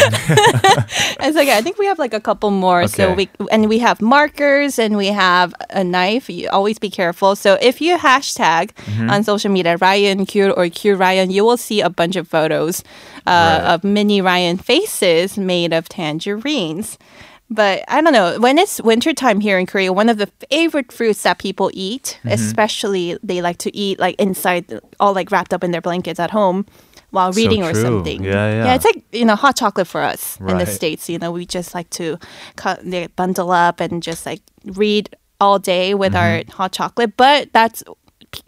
[1.21, 2.87] It's like I think we have like a couple more.
[2.87, 6.29] So we and we have markers and we have a knife.
[6.29, 7.35] You always be careful.
[7.35, 9.09] So if you hashtag Mm-hmm.
[9.09, 12.83] on social media Ryan Kyul or Kyul Ryan, you will see a bunch of photos
[13.25, 13.73] uh, Right.
[13.73, 16.97] of mini Ryan faces made of tangerines.
[17.49, 18.39] But I don't know.
[18.39, 22.29] When it's wintertime here in Korea, one of the favorite fruits that people eat, Mm-hmm.
[22.29, 24.65] especially they like to eat like inside,
[24.99, 26.65] all like wrapped up in their blankets at home
[27.11, 28.23] while So reading or something.
[28.23, 28.65] Yeah, yeah.
[28.65, 31.07] Yeah, it's like, you know, hot chocolate for us in the States.
[31.07, 32.17] You know, we just like to
[32.55, 36.51] cut, they bundle up and just like read all day with our Mm-hmm.
[36.51, 37.15] hot chocolate.
[37.15, 37.83] But that's,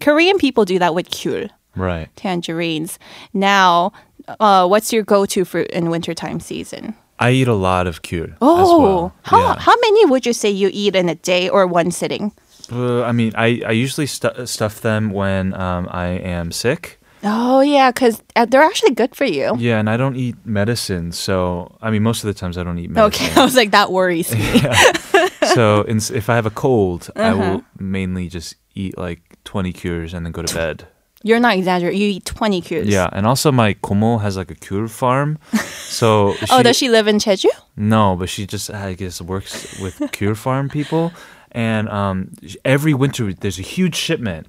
[0.01, 2.10] Korean people do that with kyul, right.
[2.15, 2.97] tangerines.
[3.31, 3.93] Now,
[4.39, 6.95] uh, what's your go to fruit in wintertime season?
[7.19, 8.30] I eat a lot of kyul.
[8.32, 9.13] as Oh, well.
[9.23, 9.60] how, Yeah.
[9.60, 12.32] how many would you say you eat in a day or one sitting?
[12.71, 16.99] Uh, I mean, I, I usually stu- stuff them when um, I am sick.
[17.23, 19.56] Oh, yeah, because they're actually good for you.
[19.58, 21.12] Yeah, and I don't eat medicine.
[21.12, 23.25] So, I mean, most of the times I don't eat medicine.
[23.27, 24.39] Okay, I was like, that worries me.
[24.62, 24.84] yeah.
[25.56, 27.38] so, in, if I have a cold, I Uh-huh.
[27.39, 30.88] will mainly just eat like 20 kyuls and then go to bed.
[31.27, 32.01] You're not exaggerating.
[32.01, 32.85] You eat 20 kyuls.
[32.87, 35.37] Yeah, and also my komo has like a kyul farm.
[35.89, 37.49] So, Oh, does she live in Jeju?
[37.75, 41.11] No, but she just I guess works with Kyul Farm people,
[41.51, 42.31] and um,
[42.65, 44.47] every winter there's a huge shipment,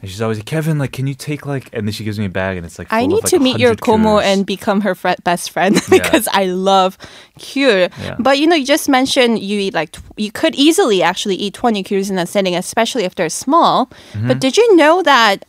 [0.00, 1.68] and she's always like, Kevin, like, can you take like?
[1.74, 3.38] And then she gives me a bag, and it's like I need of, like, to
[3.38, 4.22] meet your 100 komo kyuls.
[4.24, 6.96] and become her fr- best friend because I love
[7.38, 7.90] kyul.
[8.02, 8.16] Yeah.
[8.18, 11.54] But you know, you just mentioned you eat like tw- you could easily actually eat
[11.54, 13.86] 20 kyuls in a sitting, especially if they're small.
[14.14, 14.28] Mm-hmm.
[14.28, 15.44] But did you know that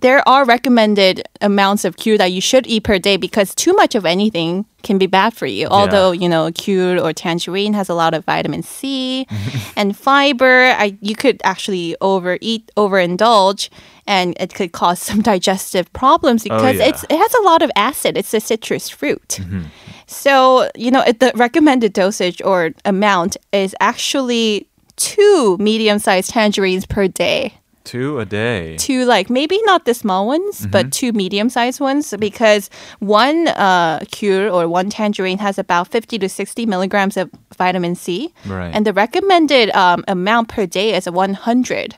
[0.00, 3.94] there are recommended amounts of kyul that you should eat per day because too much
[3.94, 5.66] of anything can be bad for you.
[5.68, 9.26] Although, you know, kyul or tangerine has a lot of vitamin C
[9.76, 13.70] and fiber, I, you could actually overeat, overindulge,
[14.06, 16.88] and it could cause some digestive problems oh, because yeah.
[16.88, 18.16] it's it has a lot of acid.
[18.16, 19.38] It's a citrus fruit.
[19.40, 19.62] Mm-hmm.
[20.06, 26.84] So, you know, it, the recommended dosage or amount is actually two medium sized tangerines
[26.84, 27.54] per day.
[27.84, 28.76] Two a day.
[28.76, 33.98] Two, like maybe not the small ones, but two medium sized ones because one uh,
[34.12, 38.32] kyul or one tangerine has about 50 to 60 milligrams of vitamin C.
[38.46, 38.70] Right.
[38.74, 41.96] And the recommended um, amount per day is 100.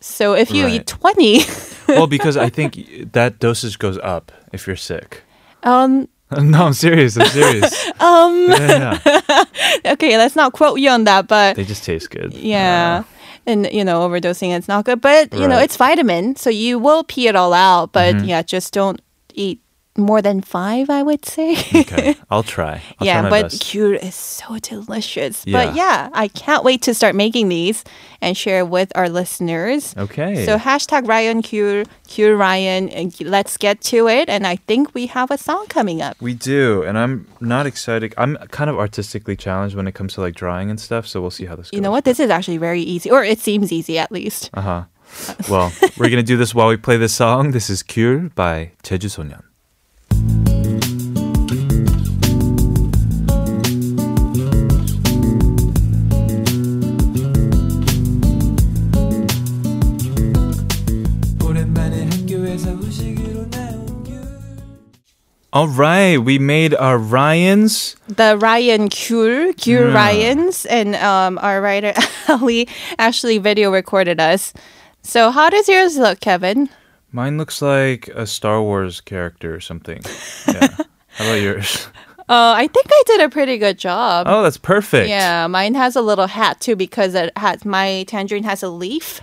[0.00, 0.74] So if you Right.
[0.80, 1.40] eat 20,
[1.88, 5.22] well, because I think that dosage goes up if you're sick.
[5.64, 7.16] um, no, I'm serious.
[7.18, 7.72] I'm serious.
[8.00, 8.46] um.
[8.48, 9.92] Yeah, yeah.
[9.94, 12.32] okay, let's not quote you on that, but They just taste good.
[12.32, 13.02] Yeah.
[13.46, 15.00] And you know, overdosing it's not good.
[15.00, 17.92] But you know, it's vitamin, so you will pee it all out.
[17.92, 18.24] But Mm-hmm.
[18.26, 19.00] yeah, just don't
[19.34, 19.60] eat
[19.96, 21.58] more than five, I would say.
[21.74, 22.82] Okay, I'll try.
[22.98, 23.62] I'll yeah, try but best.
[23.62, 25.44] kyul is so delicious.
[25.46, 25.66] Yeah.
[25.66, 27.84] But yeah, I can't wait to start making these
[28.20, 29.94] and share with our listeners.
[29.96, 30.44] Okay.
[30.46, 34.28] So hashtag Ryan Kyul, Kyul Ryan, and let's get to it.
[34.28, 36.16] And I think we have a song coming up.
[36.20, 38.14] We do, and I'm not excited.
[38.16, 41.06] I'm kind of artistically challenged when it comes to like drawing and stuff.
[41.06, 41.76] So we'll see how this goes.
[41.76, 42.04] You know what?
[42.04, 44.50] This is actually very easy, or it seems easy at least.
[44.54, 44.84] Uh huh.
[45.48, 47.50] Well, we're gonna do this while we play this song.
[47.50, 49.10] This is Cure by 제주
[65.52, 67.96] All right, we made our Ryans.
[68.06, 69.94] the Ryan Gur, Gur Yeah.
[69.94, 71.92] Ryans, and um, our writer
[72.28, 74.52] Ali actually video recorded us.
[75.02, 76.68] So how does yours look, Kevin?
[77.10, 80.02] Mine looks like a Star Wars character or something.
[80.46, 80.68] Yeah.
[81.08, 81.88] How about yours?
[82.30, 84.26] Uh, I think I did a pretty good job.
[84.30, 85.08] Oh, that's perfect.
[85.08, 89.20] Yeah, mine has a little hat too because it has my tangerine has a leaf.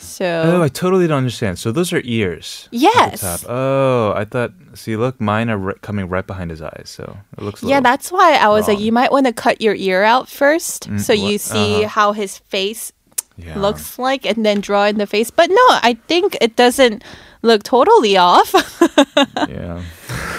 [0.00, 1.58] So Oh, I totally don't understand.
[1.58, 2.68] So those are ears.
[2.72, 3.44] Yes.
[3.48, 4.52] Oh, I thought.
[4.74, 7.62] See, look, mine are ri- coming right behind his eyes, so it looks.
[7.62, 10.88] Yeah, that's why I was like, you might want to cut your ear out first,
[10.98, 11.88] so you what- see uh-huh.
[11.88, 12.92] how his face
[13.36, 13.58] yeah.
[13.58, 15.30] looks like, and then draw in the face.
[15.30, 17.02] But no, I think it doesn't
[17.42, 18.54] look totally off.
[19.48, 19.82] Yeah.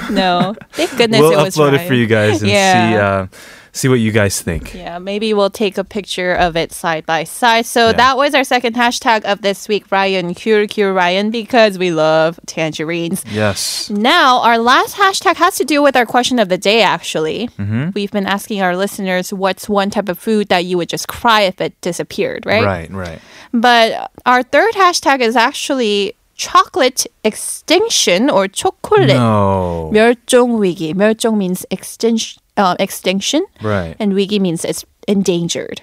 [0.09, 3.27] no, thank goodness we'll it was upload it for you guys and see uh,
[3.71, 4.73] see what you guys think.
[4.73, 7.65] Yeah, maybe we'll take a picture of it side by side.
[7.65, 7.93] So yeah.
[7.93, 12.39] that was our second hashtag of this week, Ryan, Kyul Kyul Ryan, because we love
[12.45, 13.23] tangerines.
[13.31, 13.89] Yes.
[13.89, 17.47] Now, our last hashtag has to do with our question of the day, actually.
[17.57, 17.89] Mm-hmm.
[17.95, 21.41] We've been asking our listeners what's one type of food that you would just cry
[21.41, 22.65] if it disappeared, right?
[22.65, 23.19] Right, right.
[23.53, 29.07] But our third hashtag is actually chocolate extinction or chocolate.
[29.07, 29.91] No.
[29.93, 30.93] 멸종 위기.
[30.93, 33.95] 멸종 means extinction uh, extinction, Right.
[33.99, 35.81] and wiki means it's endangered.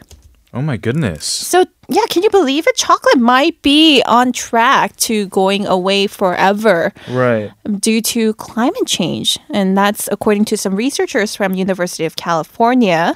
[0.54, 1.24] Oh my goodness.
[1.26, 2.74] So, yeah, can you believe it?
[2.74, 7.50] Chocolate might be on track to going away forever Right.
[7.78, 9.38] due to climate change.
[9.50, 13.14] And that's according to some researchers from University of California.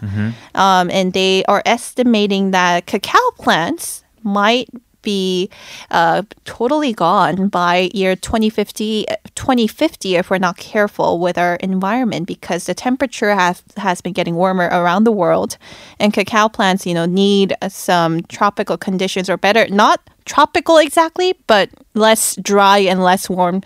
[0.55, 4.69] Um, and they are estimating that cacao plants might
[5.03, 5.51] be
[5.91, 12.67] uh, totally gone by year 2050, 2050 if we're not careful with our environment because
[12.67, 15.59] the temperature has, has been getting warmer around the world
[15.99, 21.69] and cacao plants you know need some tropical conditions or better not tropical exactly but
[21.95, 23.62] less dry and less warm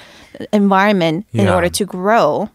[0.52, 2.50] environment in order to grow.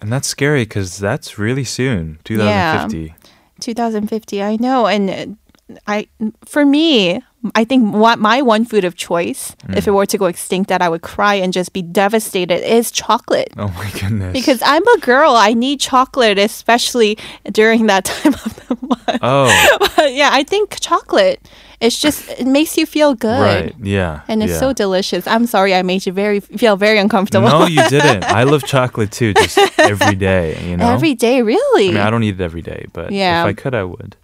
[0.00, 3.14] And that's scary because that's really soon, 2050.
[3.60, 4.86] 2050 i know.
[4.86, 5.36] And
[5.86, 6.06] i
[6.44, 7.22] for me
[7.54, 9.88] i think what my one food of choice if Mm.
[9.88, 13.52] it were to go extinct that i would cry and just be devastated is chocolate
[13.56, 14.32] Oh my goodness.
[14.32, 17.16] because i'm a girl i need chocolate especially
[17.52, 21.38] during that time of the month oh, but yeah i think chocolate
[21.80, 23.74] it's just it makes you feel good right.
[23.80, 24.22] Yeah.
[24.26, 24.58] and it's yeah.
[24.58, 28.24] so delicious i'm sorry i made you very feel very uncomfortable No, you didn't.
[28.24, 30.58] I love chocolate too, just every day.
[30.68, 33.42] You know, every day I really mean, I don't eat it every day, but Yeah.
[33.42, 34.16] if I could, I would.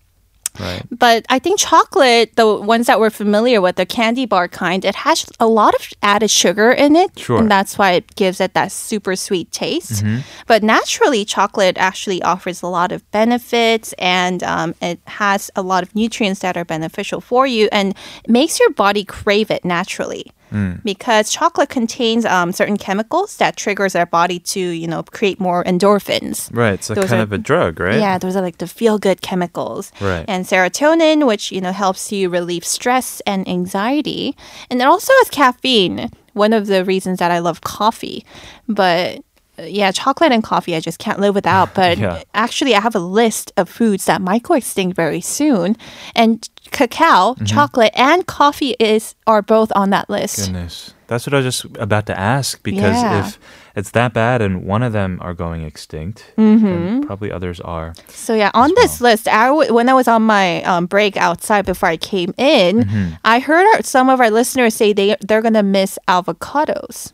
[0.58, 0.82] Right.
[0.90, 4.94] But I think chocolate, the ones that we're familiar with, the candy bar kind, it
[4.94, 7.18] has a lot of added sugar in it.
[7.18, 7.38] Sure.
[7.38, 10.04] And that's why it gives it that super sweet taste.
[10.04, 10.20] Mm-hmm.
[10.46, 15.82] But naturally, chocolate actually offers a lot of benefits and um, it has a lot
[15.82, 17.94] of nutrients that are beneficial for you and
[18.28, 20.30] makes your body crave it naturally.
[20.54, 20.82] Mm.
[20.84, 25.64] Because chocolate contains um, certain chemicals that triggers our body to, you know, create more
[25.64, 26.48] endorphins.
[26.56, 26.74] Right.
[26.74, 27.98] It's like Those kind are- of a drug, right?
[27.98, 29.90] Yeah, those are like the feel good chemicals.
[30.00, 30.24] Right.
[30.28, 34.36] And serotonin, which, you know, helps you relieve stress and anxiety.
[34.70, 38.24] And it also has caffeine, one of the reasons that I love coffee.
[38.68, 39.22] But
[39.58, 41.74] yeah, chocolate and coffee I just can't live without.
[41.80, 42.22] But Yeah.
[42.34, 45.76] actually, I have a list of foods that might go extinct very soon.
[46.14, 50.46] And cacao, chocolate, and coffee is are both on that list.
[50.46, 50.92] Goodness.
[51.06, 53.26] That's what I was just about to ask because Yeah.
[53.28, 53.38] if
[53.76, 57.92] it's that bad and one of them are going extinct, then probably others are.
[58.08, 61.66] So yeah, on this list, I w- when I was on my um, break outside
[61.66, 63.14] before I came in, Mm-hmm.
[63.24, 67.12] I heard our, some of our listeners say they they're gonna miss avocados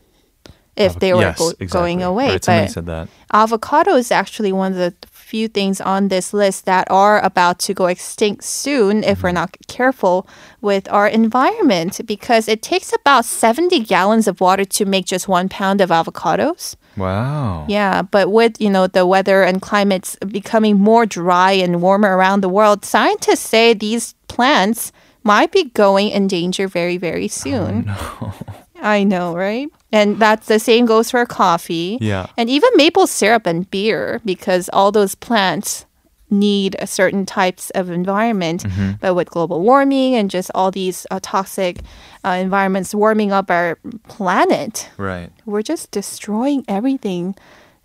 [0.85, 1.67] if they were yes, go- exactly.
[1.67, 2.29] going away.
[2.31, 3.07] Right, but said that.
[3.33, 7.73] avocado is actually one of the few things on this list that are about to
[7.73, 9.27] go extinct soon if Mm-hmm.
[9.27, 10.27] we're not careful
[10.59, 15.47] with our environment because it takes about 70 gallons of water to make just one
[15.47, 16.75] pound of avocados.
[16.97, 17.65] Wow.
[17.69, 22.41] Yeah, but with you know the weather and climates becoming more dry and warmer around
[22.41, 24.91] the world, scientists say these plants
[25.23, 27.89] might be going in danger very very soon.
[28.81, 29.69] I know, right?
[29.91, 31.97] And that's the same goes for coffee.
[32.01, 32.27] Yeah.
[32.37, 35.85] And even maple syrup and beer because all those plants
[36.33, 38.91] need a certain types of environment Mm-hmm.
[39.01, 41.81] but with global warming and just all these uh, toxic
[42.23, 45.29] uh, environments warming up our planet Right.
[45.45, 47.35] we're just destroying everything.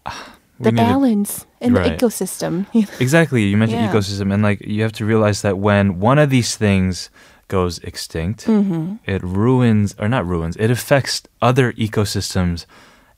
[0.07, 0.13] We
[0.61, 1.99] The need to- balance in Right.
[1.99, 2.67] the ecosystem.
[3.01, 3.43] Exactly.
[3.45, 3.93] You mentioned Yeah.
[3.93, 7.11] ecosystem, and like you have to realize that when one of these things
[7.49, 8.97] goes extinct, Mm-hmm.
[9.05, 12.67] it ruins, or not ruins, it affects other ecosystems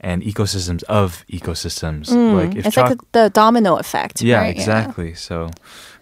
[0.00, 2.08] and ecosystems of ecosystems.
[2.10, 4.22] Like if Mm, it's choc- like the domino effect.
[4.22, 4.54] yeah, right?
[4.56, 5.14] exactly.
[5.14, 5.50] So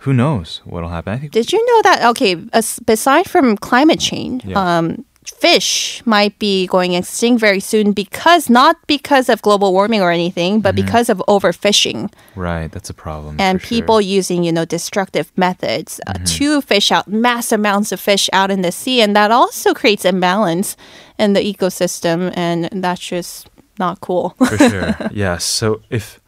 [0.00, 1.14] who knows what'll happen?
[1.14, 2.04] I think Did you know that?
[2.10, 4.60] Okay, as, beside from climate change, Yeah.
[4.78, 10.10] um, fish might be going extinct very soon because not because of global warming or
[10.10, 13.36] anything, but because of overfishing Right, that's a problem.
[13.40, 13.76] and for sure.
[13.76, 18.50] people using you know destructive methods uh, to fish out mass amounts of fish out
[18.50, 20.76] in the sea, and that also creates imbalance
[21.18, 23.48] in the ecosystem, and that's just
[23.78, 24.30] not cool.
[24.38, 24.96] for sure.
[25.12, 25.44] Yes.
[25.44, 26.20] So if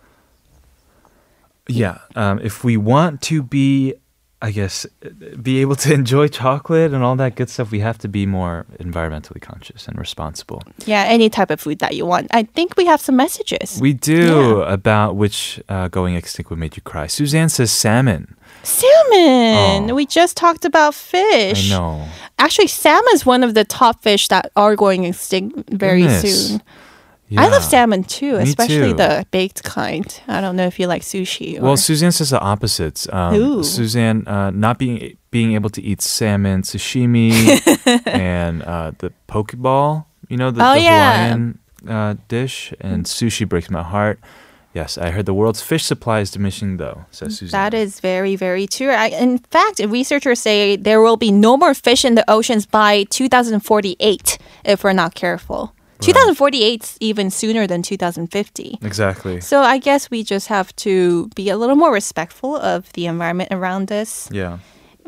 [1.68, 3.94] yeah, um, if we want to be,
[4.41, 4.86] I guess,
[5.43, 8.66] be able to enjoy chocolate and all that good stuff, we have to be more
[8.78, 10.62] environmentally conscious and responsible.
[10.86, 12.28] yeah, any type of food that you want.
[12.30, 13.80] I think we have some messages.
[13.80, 17.09] We do about which uh, going extinct would make you cry.
[17.09, 18.36] Suzanne says salmon.
[18.62, 19.91] Salmon.
[19.91, 19.95] Oh.
[19.95, 21.72] We just talked about fish.
[21.72, 22.09] I know.
[22.39, 26.51] Actually, salmon is one of the top fish that are going extinct very Goodness.
[26.51, 26.62] soon.
[27.37, 28.95] I love salmon too, Me especially too.
[28.95, 30.20] the baked kind.
[30.29, 31.59] I don't know if you like sushi.
[31.59, 31.62] Or...
[31.62, 33.07] Well, Suzanne says the opposites.
[33.12, 37.61] Um, Suzanne uh, not being being able to eat salmon, sashimi,
[38.07, 40.07] and uh, the poke bowl.
[40.29, 41.29] You know the, Oh, the yeah.
[41.29, 44.20] Hawaiian uh, dish, and sushi breaks my heart.
[44.74, 47.07] Yes, I heard the world's fish supply is diminishing, though.
[47.11, 47.59] Says Suzanne.
[47.59, 48.91] That is very, very true.
[48.91, 53.05] I, in fact, researchers say there will be no more fish in the oceans by
[53.05, 55.74] 2048 if we're not careful.
[56.01, 58.78] 2048 is even sooner than 2050.
[58.82, 59.40] exactly.
[59.40, 63.51] So I guess we just have to be a little more respectful of the environment
[63.53, 64.59] around us Yeah.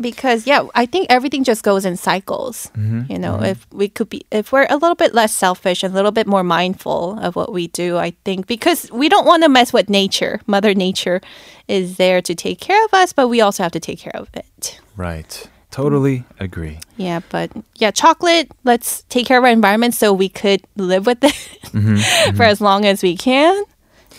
[0.01, 2.71] because yeah, I think everything just goes in cycles.
[2.77, 3.13] Mm-hmm.
[3.13, 5.97] You know, if we could be if we're a little bit less selfish and a
[5.97, 9.49] little bit more mindful of what we do, I think because we don't want to
[9.49, 10.41] mess with nature.
[10.47, 11.21] Mother nature
[11.69, 14.29] is there to take care of us, but we also have to take care of
[14.35, 14.81] it.
[14.97, 15.49] Right.
[15.71, 16.79] Totally agree.
[16.97, 21.23] Yeah, but yeah, chocolate, let's take care of our environment so we could live with
[21.25, 21.33] it
[21.71, 23.63] Mm-hmm, for as long as we can.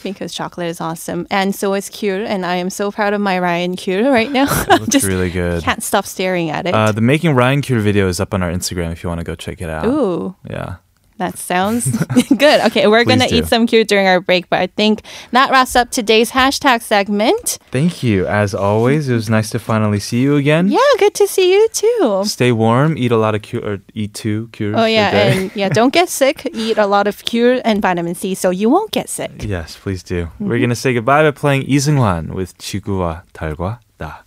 [0.04, 1.28] Because chocolate is awesome.
[1.30, 2.26] And so is Kyul.
[2.26, 4.48] And I am so proud of my Ryan Kyul right now.
[4.70, 5.62] It looks really good.
[5.62, 6.74] can't stop staring at it.
[6.74, 9.26] Uh, the Making Ryan Kyul video is up on our Instagram if you want to
[9.26, 9.86] go check it out.
[9.86, 10.36] Ooh.
[10.50, 10.78] Yeah.
[11.22, 11.86] That sounds
[12.34, 12.66] good.
[12.74, 15.76] Okay, we're going to eat some kyul during our break, but I think that wraps
[15.78, 17.62] up today's hashtag segment.
[17.70, 18.26] Thank you.
[18.26, 20.74] As always, it was nice to finally see you again.
[20.74, 22.24] Yeah, good to see you too.
[22.26, 24.74] Stay warm, eat a lot of kyul, or eat two kyuls.
[24.74, 26.50] Oh, yeah, and yeah, don't get sick.
[26.58, 29.46] Eat a lot of kyul and vitamin C so you won't get sick.
[29.46, 30.26] Yes, please do.
[30.26, 30.50] Mm-hmm.
[30.50, 34.26] We're going to say goodbye by playing 이승환 with 지구와 달과 Da.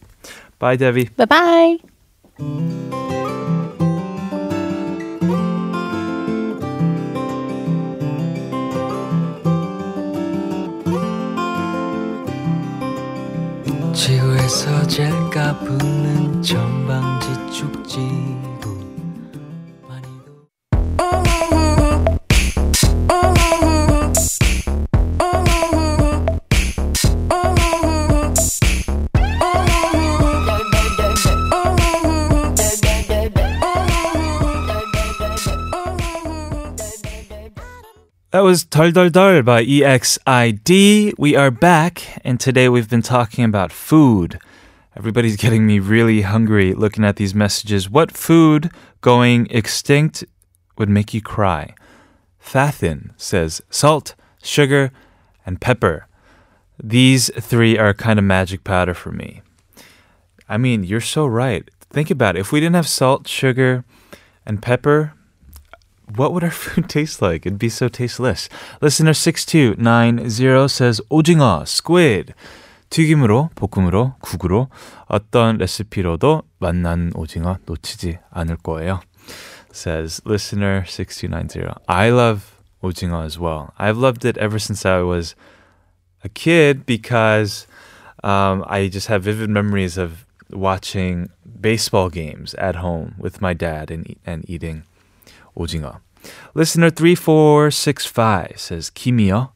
[0.61, 1.11] Bye, Debbie.
[1.19, 1.79] Bye bye.
[13.95, 18.01] 지구에서 제일 까부는 전방지 축지
[38.54, 41.14] was 덜덜덜 by EXID.
[41.18, 44.40] We are back, and today we've been talking about food.
[44.96, 47.90] Everybody's getting me really hungry looking at these messages.
[47.90, 48.70] What food
[49.02, 50.24] going extinct
[50.78, 51.74] would make you cry?
[52.40, 54.92] Fathin says salt, sugar,
[55.44, 56.06] and pepper.
[56.82, 59.42] These three are kind of magic powder for me.
[60.48, 61.68] I mean, you're so right.
[61.90, 62.42] Think about it.
[62.42, 63.86] If we didn't have salt, sugar,
[64.46, 65.14] and pepper,
[66.16, 67.46] what would our food taste like?
[67.46, 68.50] It'd be so tasteless.
[68.82, 72.34] Listener 6290 says 오징어, squid.
[72.90, 74.70] 튀김으로, 볶음으로, 국으로
[75.06, 79.02] 어떤 레시피로도 맛나는 오징어 놓치지 않을 거예요.
[79.72, 81.76] Says listener 6290.
[81.88, 83.74] I love 오징어 as well.
[83.78, 85.36] I've loved it ever since I was
[86.24, 87.68] a kid because
[88.24, 93.92] um, I just have vivid memories of watching baseball games at home with my dad
[93.92, 94.84] and, e- and eating
[95.55, 96.01] 오징어.
[96.57, 99.53] Listener 3465 says 김이요.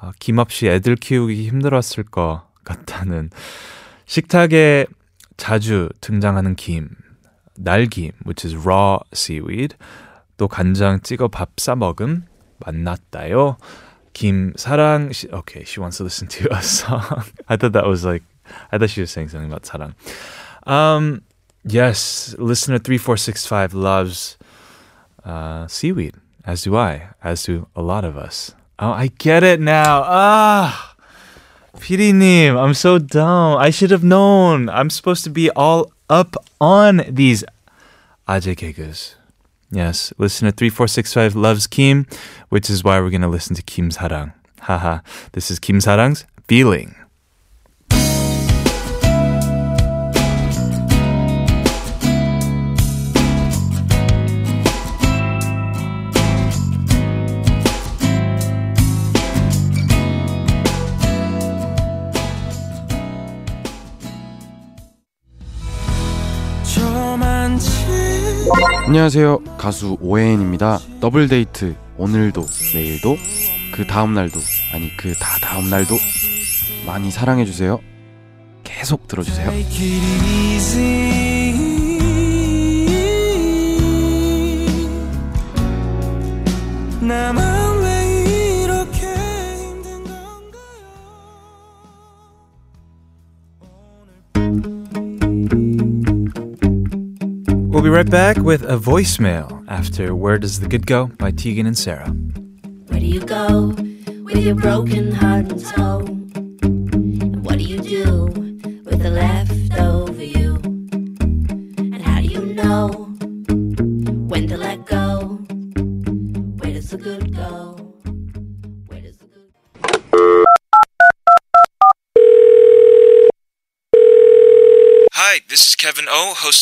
[0.00, 3.30] 어, 김 없이 애들 키우기 힘들었을 것 같다는
[4.06, 4.86] 식탁에
[5.36, 6.88] 자주 등장하는 김,
[7.56, 9.76] 날김, which is raw seaweed.
[10.36, 12.24] 또 간장 찍어 밥 싸 먹음
[12.58, 13.56] 만났다요.
[14.12, 17.02] 김 사랑 시, okay, she wants to listen to a song.
[17.48, 18.24] I thought that was like
[18.70, 19.94] I thought she was saying something about 사랑.
[20.66, 21.22] Um
[21.64, 24.36] yes, listener 3465 loves
[25.26, 26.14] uh, seaweed,
[26.44, 28.54] as do I, as do a lot of us.
[28.78, 30.02] Oh, I get it now.
[30.04, 30.94] Ah,
[31.78, 33.58] PD님, I'm so dumb.
[33.58, 34.68] I should have known.
[34.68, 37.44] I'm supposed to be all up on these
[38.28, 39.16] Ajay Yes,
[39.70, 42.06] Yes, listener 3465 loves Kim,
[42.48, 44.32] which is why we're going to listen to Kim Sarang.
[44.60, 45.00] Haha,
[45.32, 46.94] this is Kim Sarang's feeling.
[68.86, 69.40] 안녕하세요.
[69.58, 70.78] 가수 오해인입니다.
[71.00, 73.16] 더블 데이트 오늘도 내일도
[73.72, 74.38] 그 다음 날도
[74.72, 75.96] 아니 그 다 다음 날도
[76.86, 77.80] 많이 사랑해 주세요.
[78.62, 79.50] 계속 들어 주세요.
[87.00, 87.45] 나만
[97.76, 101.66] We'll be right back with a voicemail after Where Does the Good Go by Tegan
[101.66, 102.08] and Sara.
[102.08, 103.66] Where do you go
[104.24, 106.15] with your broken heart and soul?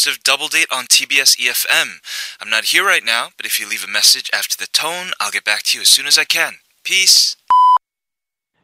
[0.07, 2.01] Of Double Date on TBS eFM.
[2.41, 5.31] I'm not here right now, but if you leave a message after the tone, I'll
[5.31, 6.55] get back to you as soon as I can.
[6.83, 7.37] Peace.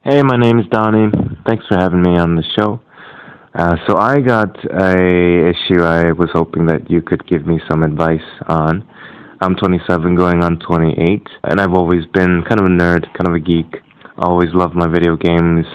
[0.03, 1.11] Hey, my name is Donnie.
[1.47, 2.81] Thanks for having me on the show.
[3.55, 7.83] Uh, so I got a issue I was hoping that you could give me some
[7.83, 8.87] advice on.
[9.41, 13.35] I'm 27 going on 28, and I've always been kind of a nerd, kind of
[13.35, 13.77] a geek.
[14.19, 15.67] I always loved my video games,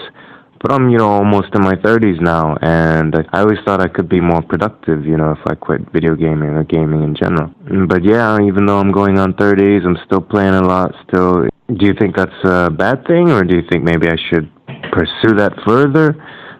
[0.60, 4.08] but I'm, you know, almost in my 30s now, and I always thought I could
[4.08, 7.52] be more productive, you know, if I quit video gaming or gaming in general.
[7.88, 11.48] But yeah, even though I'm going on 30s, I'm still playing a lot, still.
[11.68, 14.50] Do you think that's a bad thing, or do you think maybe I should
[14.92, 16.16] pursue that further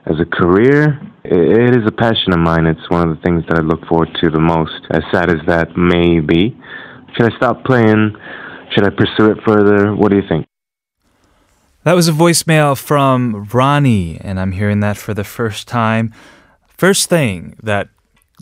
[0.06, 1.00] as a career?
[1.24, 2.66] It is a passion of mine.
[2.66, 5.44] It's one of the things that I look forward to the most, as sad as
[5.46, 6.56] that may be.
[7.14, 8.16] Should I stop playing?
[8.72, 9.94] Should I pursue it further?
[9.94, 10.46] What do you think?
[11.86, 16.12] That was a voicemail from Donnie, and I'm hearing that for the first time.
[16.66, 17.90] First thing that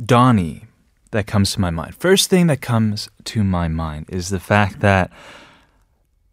[0.03, 0.65] Donnie
[1.11, 1.95] that comes to my mind.
[1.95, 5.13] First thing that comes to my mind is the fact that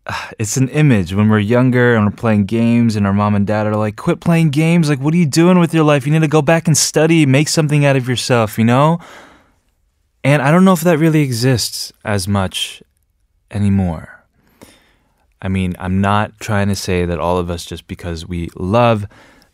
[0.08, 1.14] uh, it's an image.
[1.14, 4.22] When we're younger and we're playing games and our mom and dad are like quit
[4.22, 4.88] playing games.
[4.88, 6.06] Like what are you doing with your life?
[6.06, 7.26] You need to go back and study.
[7.26, 9.00] Make something out of yourself you know?
[10.24, 12.82] And i don't know if that really exists as much
[13.50, 14.11] anymore
[15.42, 19.08] I mean, I'm not trying to say that all of us, just because we love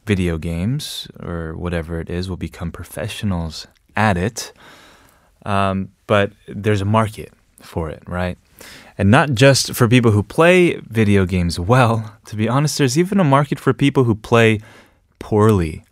[0.06, 4.52] video games or whatever it is, will become professionals at it.
[5.46, 7.32] Um, but there's a market
[7.62, 8.38] for it, right?
[8.98, 12.18] And not just for people who play video games well.
[12.26, 14.60] To be honest, there's even a market for people who play
[15.20, 15.84] poorly,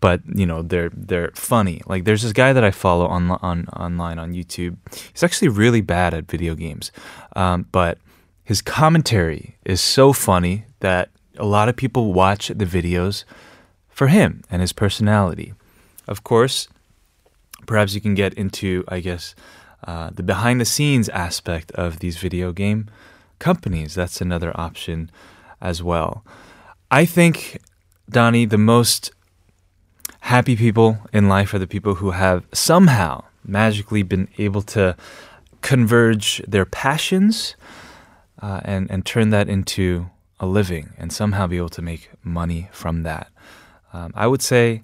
[0.00, 1.82] but you know they're they're funny.
[1.86, 4.76] Like there's this guy that I follow on on online on YouTube.
[5.12, 6.92] He's actually really bad at video games,
[7.34, 7.98] um, but
[8.46, 13.24] his commentary is so funny that a lot of people watch the videos
[13.88, 15.52] for him and his personality.
[16.06, 16.68] Of course,
[17.66, 19.34] perhaps you can get into, I guess,
[19.82, 22.88] uh, the behind the scenes aspect of these video game
[23.40, 23.96] companies.
[23.96, 25.10] That's another option
[25.60, 26.24] as well.
[26.88, 27.60] I think,
[28.08, 29.10] Donnie, the most
[30.20, 34.96] happy people in life are the people who have somehow magically been able to
[35.62, 37.56] converge their passions
[38.42, 42.68] uh, and and turn that into a living and somehow be able to make money
[42.72, 43.28] from that.
[43.92, 44.82] Um, I would say,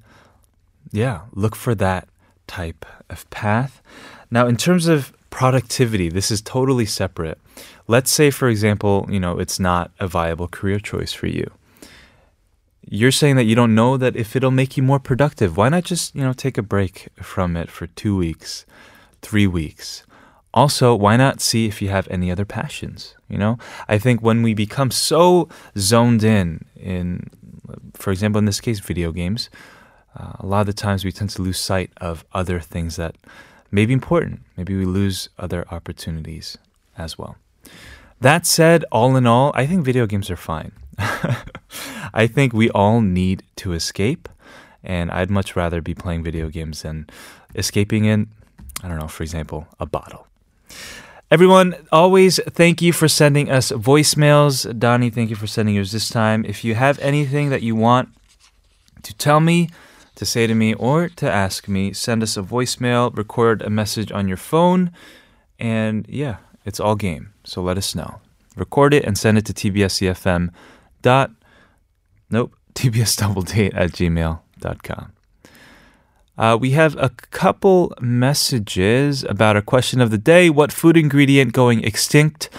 [0.91, 2.09] yeah, look for that
[2.47, 3.83] type of path.
[4.31, 7.39] Now, in terms of productivity, this is totally separate.
[7.87, 11.51] Let's say, for example, you know, it's not a viable career choice for you.
[12.89, 15.57] You're saying that you don't know that if it'll make you more productive.
[15.57, 18.67] Why not just, you know, take a break from it for two weeks,
[19.21, 20.05] three weeks?
[20.55, 23.15] Also, why not see if you have any other passions?
[23.29, 25.49] You know, I think when we become so
[25.79, 27.31] zoned in, in,
[27.95, 29.49] for example, in this case, video games,
[30.19, 33.17] uh, a lot of the times we tend to lose sight of other things that
[33.71, 34.43] may be important.
[34.57, 36.59] Maybe we lose other opportunities
[36.99, 37.37] as well.
[38.21, 40.73] That said, all in all, I think video games are fine.
[42.15, 44.29] I think we all need to escape,
[44.85, 47.09] and I'd much rather be playing video games than
[47.55, 48.29] escaping in,
[48.83, 50.27] I don't know, for example, a bottle.
[51.31, 54.79] Everyone, always thank you for sending us voicemails.
[54.79, 56.45] Donnie, thank you for sending yours this time.
[56.45, 58.11] If you have anything that you want
[59.03, 59.71] to tell me,
[60.15, 64.13] to say to me, or to ask me, send us a voicemail, record a message
[64.13, 64.91] on your phone,
[65.59, 67.33] and yeah, it's all game.
[67.45, 68.21] So let us know.
[68.55, 70.51] Record it and send it to tbsefm
[71.01, 71.31] dot
[72.31, 75.13] nope tbsdoubledate at gmail.com.
[76.38, 80.50] Uh, we have a couple messages about our question of the day.
[80.52, 82.50] What food ingredient going extinct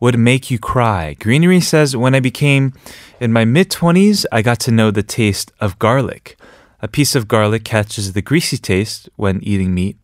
[0.00, 1.14] would make you cry?
[1.20, 2.72] Greenery says, When I became
[3.20, 6.38] in my mid 20s, I got to know the taste of garlic.
[6.80, 9.98] A piece of garlic catches the greasy taste when eating meat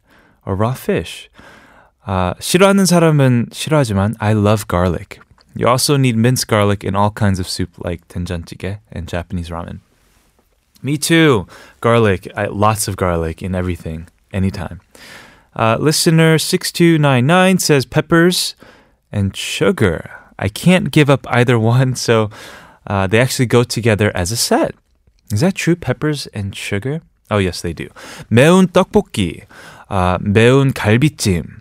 [0.44, 1.30] or raw fish.
[2.04, 5.20] 아, 싫어하는 사람은 싫어하지만 I love garlic.
[5.54, 9.80] You also need minced garlic in all kinds of soup like 된장찌개 and Japanese ramen.
[10.82, 11.46] Me too.
[11.80, 12.30] Garlic.
[12.36, 14.80] I, lots of garlic in everything, anytime.
[15.54, 18.54] Uh, listener 6299 says peppers
[19.12, 20.10] and sugar.
[20.38, 22.30] I can't give up either one, so
[22.86, 24.74] uh, they actually go together as a set.
[25.30, 25.76] Is that true?
[25.76, 27.02] Peppers and sugar?
[27.30, 27.88] Oh, yes, they do.
[28.30, 29.44] 매운 떡볶이,
[29.88, 31.60] uh, 매운 갈비찜,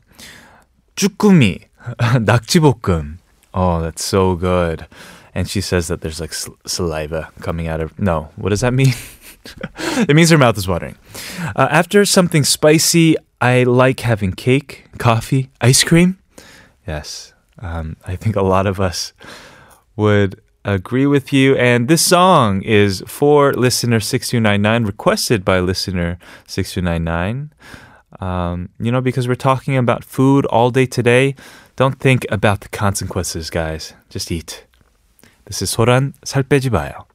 [0.95, 1.59] 쭈꾸미,
[1.97, 3.18] 낙지볶음.
[3.53, 4.88] Oh, that's so good.
[5.37, 7.99] And she says that there's like saliva coming out of.
[7.99, 8.95] No, what does that mean?
[10.09, 10.97] it means her mouth is watering.
[11.55, 16.16] Uh, after something spicy, I like having cake, coffee, ice cream.
[16.87, 19.12] Yes, um, I think a lot of us
[19.95, 21.55] would agree with you.
[21.57, 27.53] And this song is for listener 6299, requested by listener 6299.
[28.26, 31.34] Um, you know, because we're talking about food all day today,
[31.76, 33.93] don't think about the consequences, guys.
[34.09, 34.64] Just eat.
[35.45, 37.05] This is 소란 살 빼지 마요.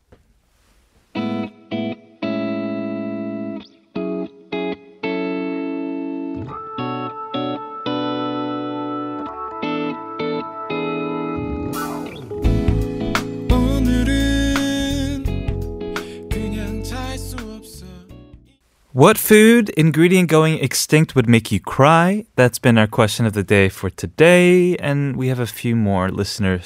[18.96, 22.24] What food ingredient going extinct would make you cry?
[22.34, 24.74] That's been our question of the day for today.
[24.76, 26.08] And we have a few more.
[26.08, 26.60] Listener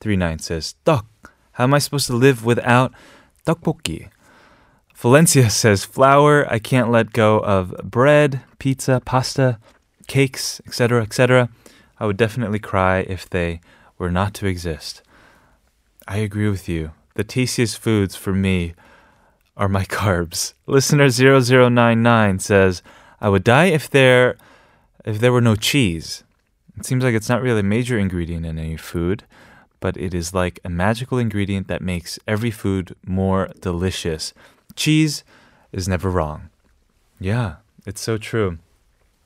[0.00, 1.06] 39 says, Duck.
[1.52, 2.92] How am I supposed to live without
[3.46, 4.10] tteokbokki?
[4.94, 6.50] Valencia says, Flour.
[6.52, 9.58] I can't let go of bread, pizza, pasta,
[10.06, 11.48] cakes, etc., etc.
[12.00, 13.60] I would definitely cry if they
[13.98, 15.02] were not to exist.
[16.06, 16.92] I agree with you.
[17.14, 18.74] The tastiest foods for me
[19.56, 20.54] are my carbs.
[20.66, 22.82] Listener 0099 says,
[23.20, 24.36] I would die if there
[25.04, 26.24] if there were no cheese.
[26.76, 29.24] It seems like it's not really a major ingredient in any food
[29.80, 34.32] but it is like a magical ingredient that makes every food more delicious.
[34.74, 35.24] Cheese
[35.72, 36.50] is never wrong.
[37.20, 37.56] Yeah,
[37.86, 38.58] it's so true.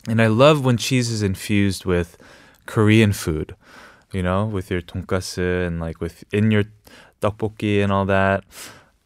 [0.08, 2.16] And I love when cheese is infused with
[2.66, 3.54] Korean food,
[4.12, 6.64] you know, with your tonkatsu and like with in your
[7.20, 8.44] tteokbokki and all that.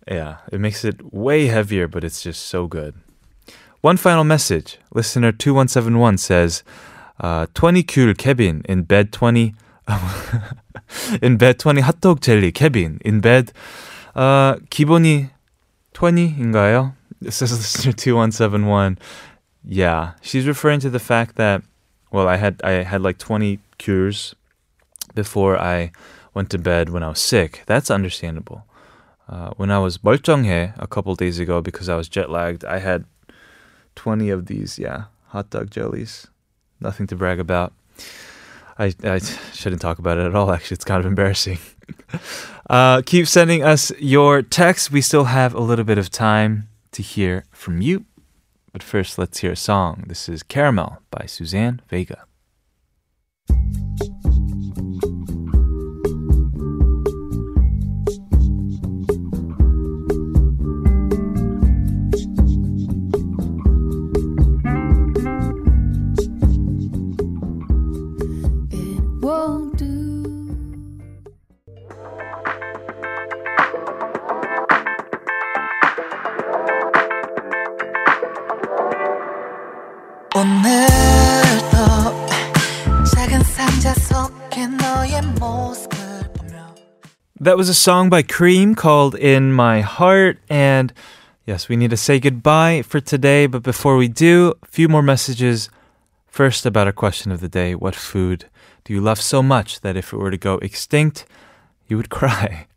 [0.09, 2.95] Yeah, it makes it way heavier, but it's just so good.
[3.81, 4.79] One final message.
[4.95, 6.63] Listener 2171 says,
[7.21, 9.55] uh, 20 cool Kevin in bed 20.
[11.23, 13.53] in bed 20 핫도그 젤리 케빈 in bed
[14.17, 15.31] uh, 기본이
[15.95, 16.95] 20인가요?
[17.21, 18.99] This is listener 2171.
[19.65, 21.63] Yeah, she's referring to the fact that
[22.11, 24.35] well, I had I had like 20 kyuls
[25.15, 25.93] before I
[26.35, 27.63] went to bed when I was sick.
[27.67, 28.65] That's understandable.
[29.29, 32.79] Uh, when I was 멀쩡해 a couple days ago because I was jet lagged, I
[32.79, 33.05] had
[33.97, 36.29] 20 of these, yeah, hot dog jellies.
[36.81, 37.73] Nothing to brag about.
[38.79, 39.19] I, I
[39.53, 40.77] shouldn't talk about it at all, actually.
[40.77, 41.59] It's kind of embarrassing.
[42.71, 44.91] uh, keep sending us your text.
[44.91, 48.05] We still have a little bit of time to hear from you.
[48.73, 50.05] But first, let's hear a song.
[50.07, 52.27] This is Caramel by Suzanne Vega.
[87.41, 90.39] That was a song by Cream called In My Heart.
[90.49, 90.93] And
[91.47, 93.47] yes, we need to say goodbye for today.
[93.47, 95.69] But before we do, a few more messages.
[96.29, 98.47] First, about our question of the day What food
[98.85, 101.27] do you love so much that if it were to go extinct,
[101.89, 102.69] you would cry?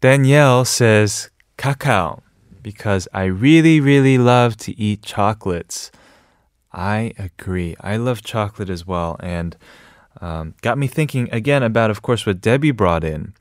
[0.00, 2.22] Danielle says, Cacao,
[2.60, 5.92] because I really, really love to eat chocolates.
[6.71, 7.75] I agree.
[7.81, 9.17] I love chocolate as well.
[9.19, 9.55] And
[10.21, 13.33] um, got me thinking again about, of course, what Debbie brought in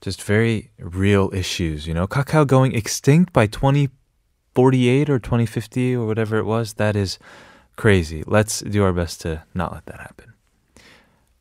[0.00, 1.86] just very real issues.
[1.86, 7.18] You know, cacao going extinct by 2048 or 2050 or whatever it was, that is
[7.76, 8.22] crazy.
[8.26, 10.34] Let's do our best to not let that happen.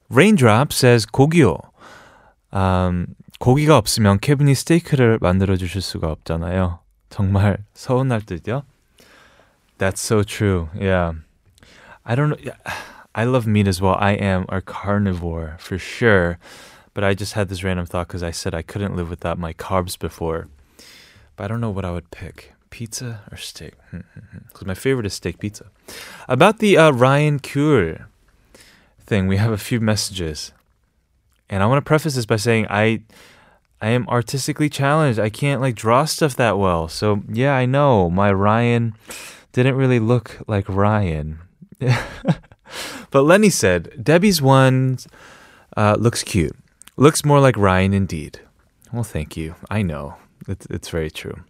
[0.09, 1.61] Raindrop says 고기요.
[2.51, 6.80] Um, 고기가 없으면 케빈이 스테이크를 만들어 주실 수가 없잖아요.
[7.09, 8.63] 정말 서운할 듯요.
[9.78, 10.68] That's so true.
[10.78, 11.14] Yeah.
[12.04, 12.52] I don't know.
[13.16, 13.96] I love meat as well.
[14.00, 16.38] I am a carnivore for sure.
[16.94, 19.52] But I just had this random thought because I said I couldn't live without my
[19.52, 20.48] carbs before.
[21.36, 22.54] But I don't know what I would pick.
[22.70, 23.74] pizza or steak?
[23.90, 25.66] Hmm, hmm, hmm, because my favorite is steak pizza.
[26.28, 28.06] About the uh, Ryan Kyul
[29.06, 30.50] thing, we have a few messages.
[31.48, 33.02] And I want to preface this by saying I
[33.80, 35.20] I am artistically challenged.
[35.20, 36.88] I can't like draw stuff that well.
[36.88, 38.94] So, yeah, I know my Ryan
[39.53, 41.39] didn't really look like Ryan.
[43.11, 44.99] but Lenny said, Debbie's one
[45.75, 46.55] uh, looks cute.
[46.97, 48.39] Looks more like Ryan indeed.
[48.91, 49.55] Well, thank you.
[49.69, 50.15] I know.
[50.47, 51.43] It's, it's very true.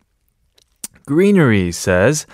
[1.05, 2.27] Greenery says,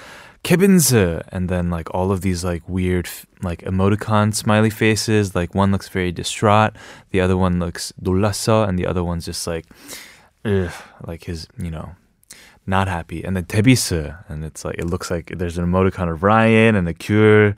[0.44, 3.10] Kevin's, and then like all of these like weird
[3.42, 5.34] like emoticon smiley faces.
[5.34, 6.76] Like one looks very distraught,
[7.10, 9.66] the other one looks 놀랐어, and the other one's just like,
[10.44, 10.72] ugh,
[11.02, 11.96] like his, you know,
[12.67, 13.25] not happy.
[13.25, 16.89] And then Tebisu, and it's like it looks like there's an emoticon of Ryan and
[16.89, 17.55] a kyul.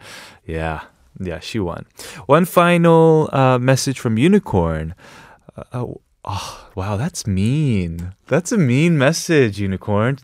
[0.46, 0.82] Yeah,
[1.20, 1.86] yeah, she won.
[2.26, 4.94] One final uh, message from Unicorn.
[5.56, 8.14] Uh, oh, oh, wow, that's mean.
[8.28, 10.18] That's a mean message, Unicorn.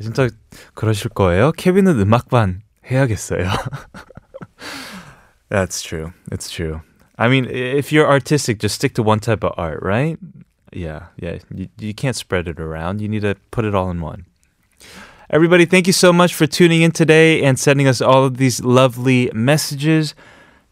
[0.00, 0.28] 진짜
[0.74, 1.50] 그러실 거예요?
[1.52, 3.48] 케빈은 음악반 해야겠어요.
[5.50, 6.12] That's true.
[6.30, 6.82] It's true.
[7.18, 10.18] I mean, if you're artistic, just stick to one type of art, right?
[10.71, 11.39] Yeah, yeah.
[11.53, 13.01] You, you can't spread it around.
[13.01, 14.25] You need to put it all in one.
[15.29, 18.63] Everybody, thank you so much for tuning in today and sending us all of these
[18.63, 20.15] lovely messages.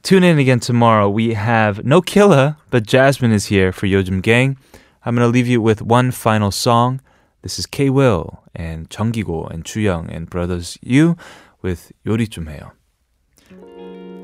[0.03, 1.09] Tune in again tomorrow.
[1.09, 4.57] We have no killer, but Jasmine is here for Yojim Gang.
[5.05, 7.01] I'm going to leave you with one final song.
[7.41, 11.17] This is K Will and 정기고 and Chuyoung and Brothers You
[11.61, 12.72] with 요리 좀 해요.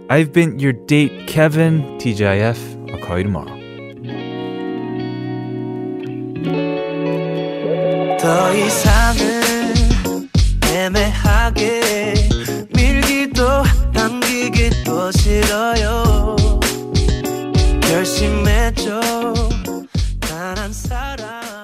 [0.09, 2.91] I've been your date Kevin TGIF.
[2.91, 3.60] I'll call you tomorrow.
[8.22, 9.42] 더 이상은
[10.72, 12.14] 애매하게
[12.74, 16.36] 밀기도 당기기도 싫어요.
[17.82, 19.00] 결심했죠
[20.20, 21.61] 단 한 사람.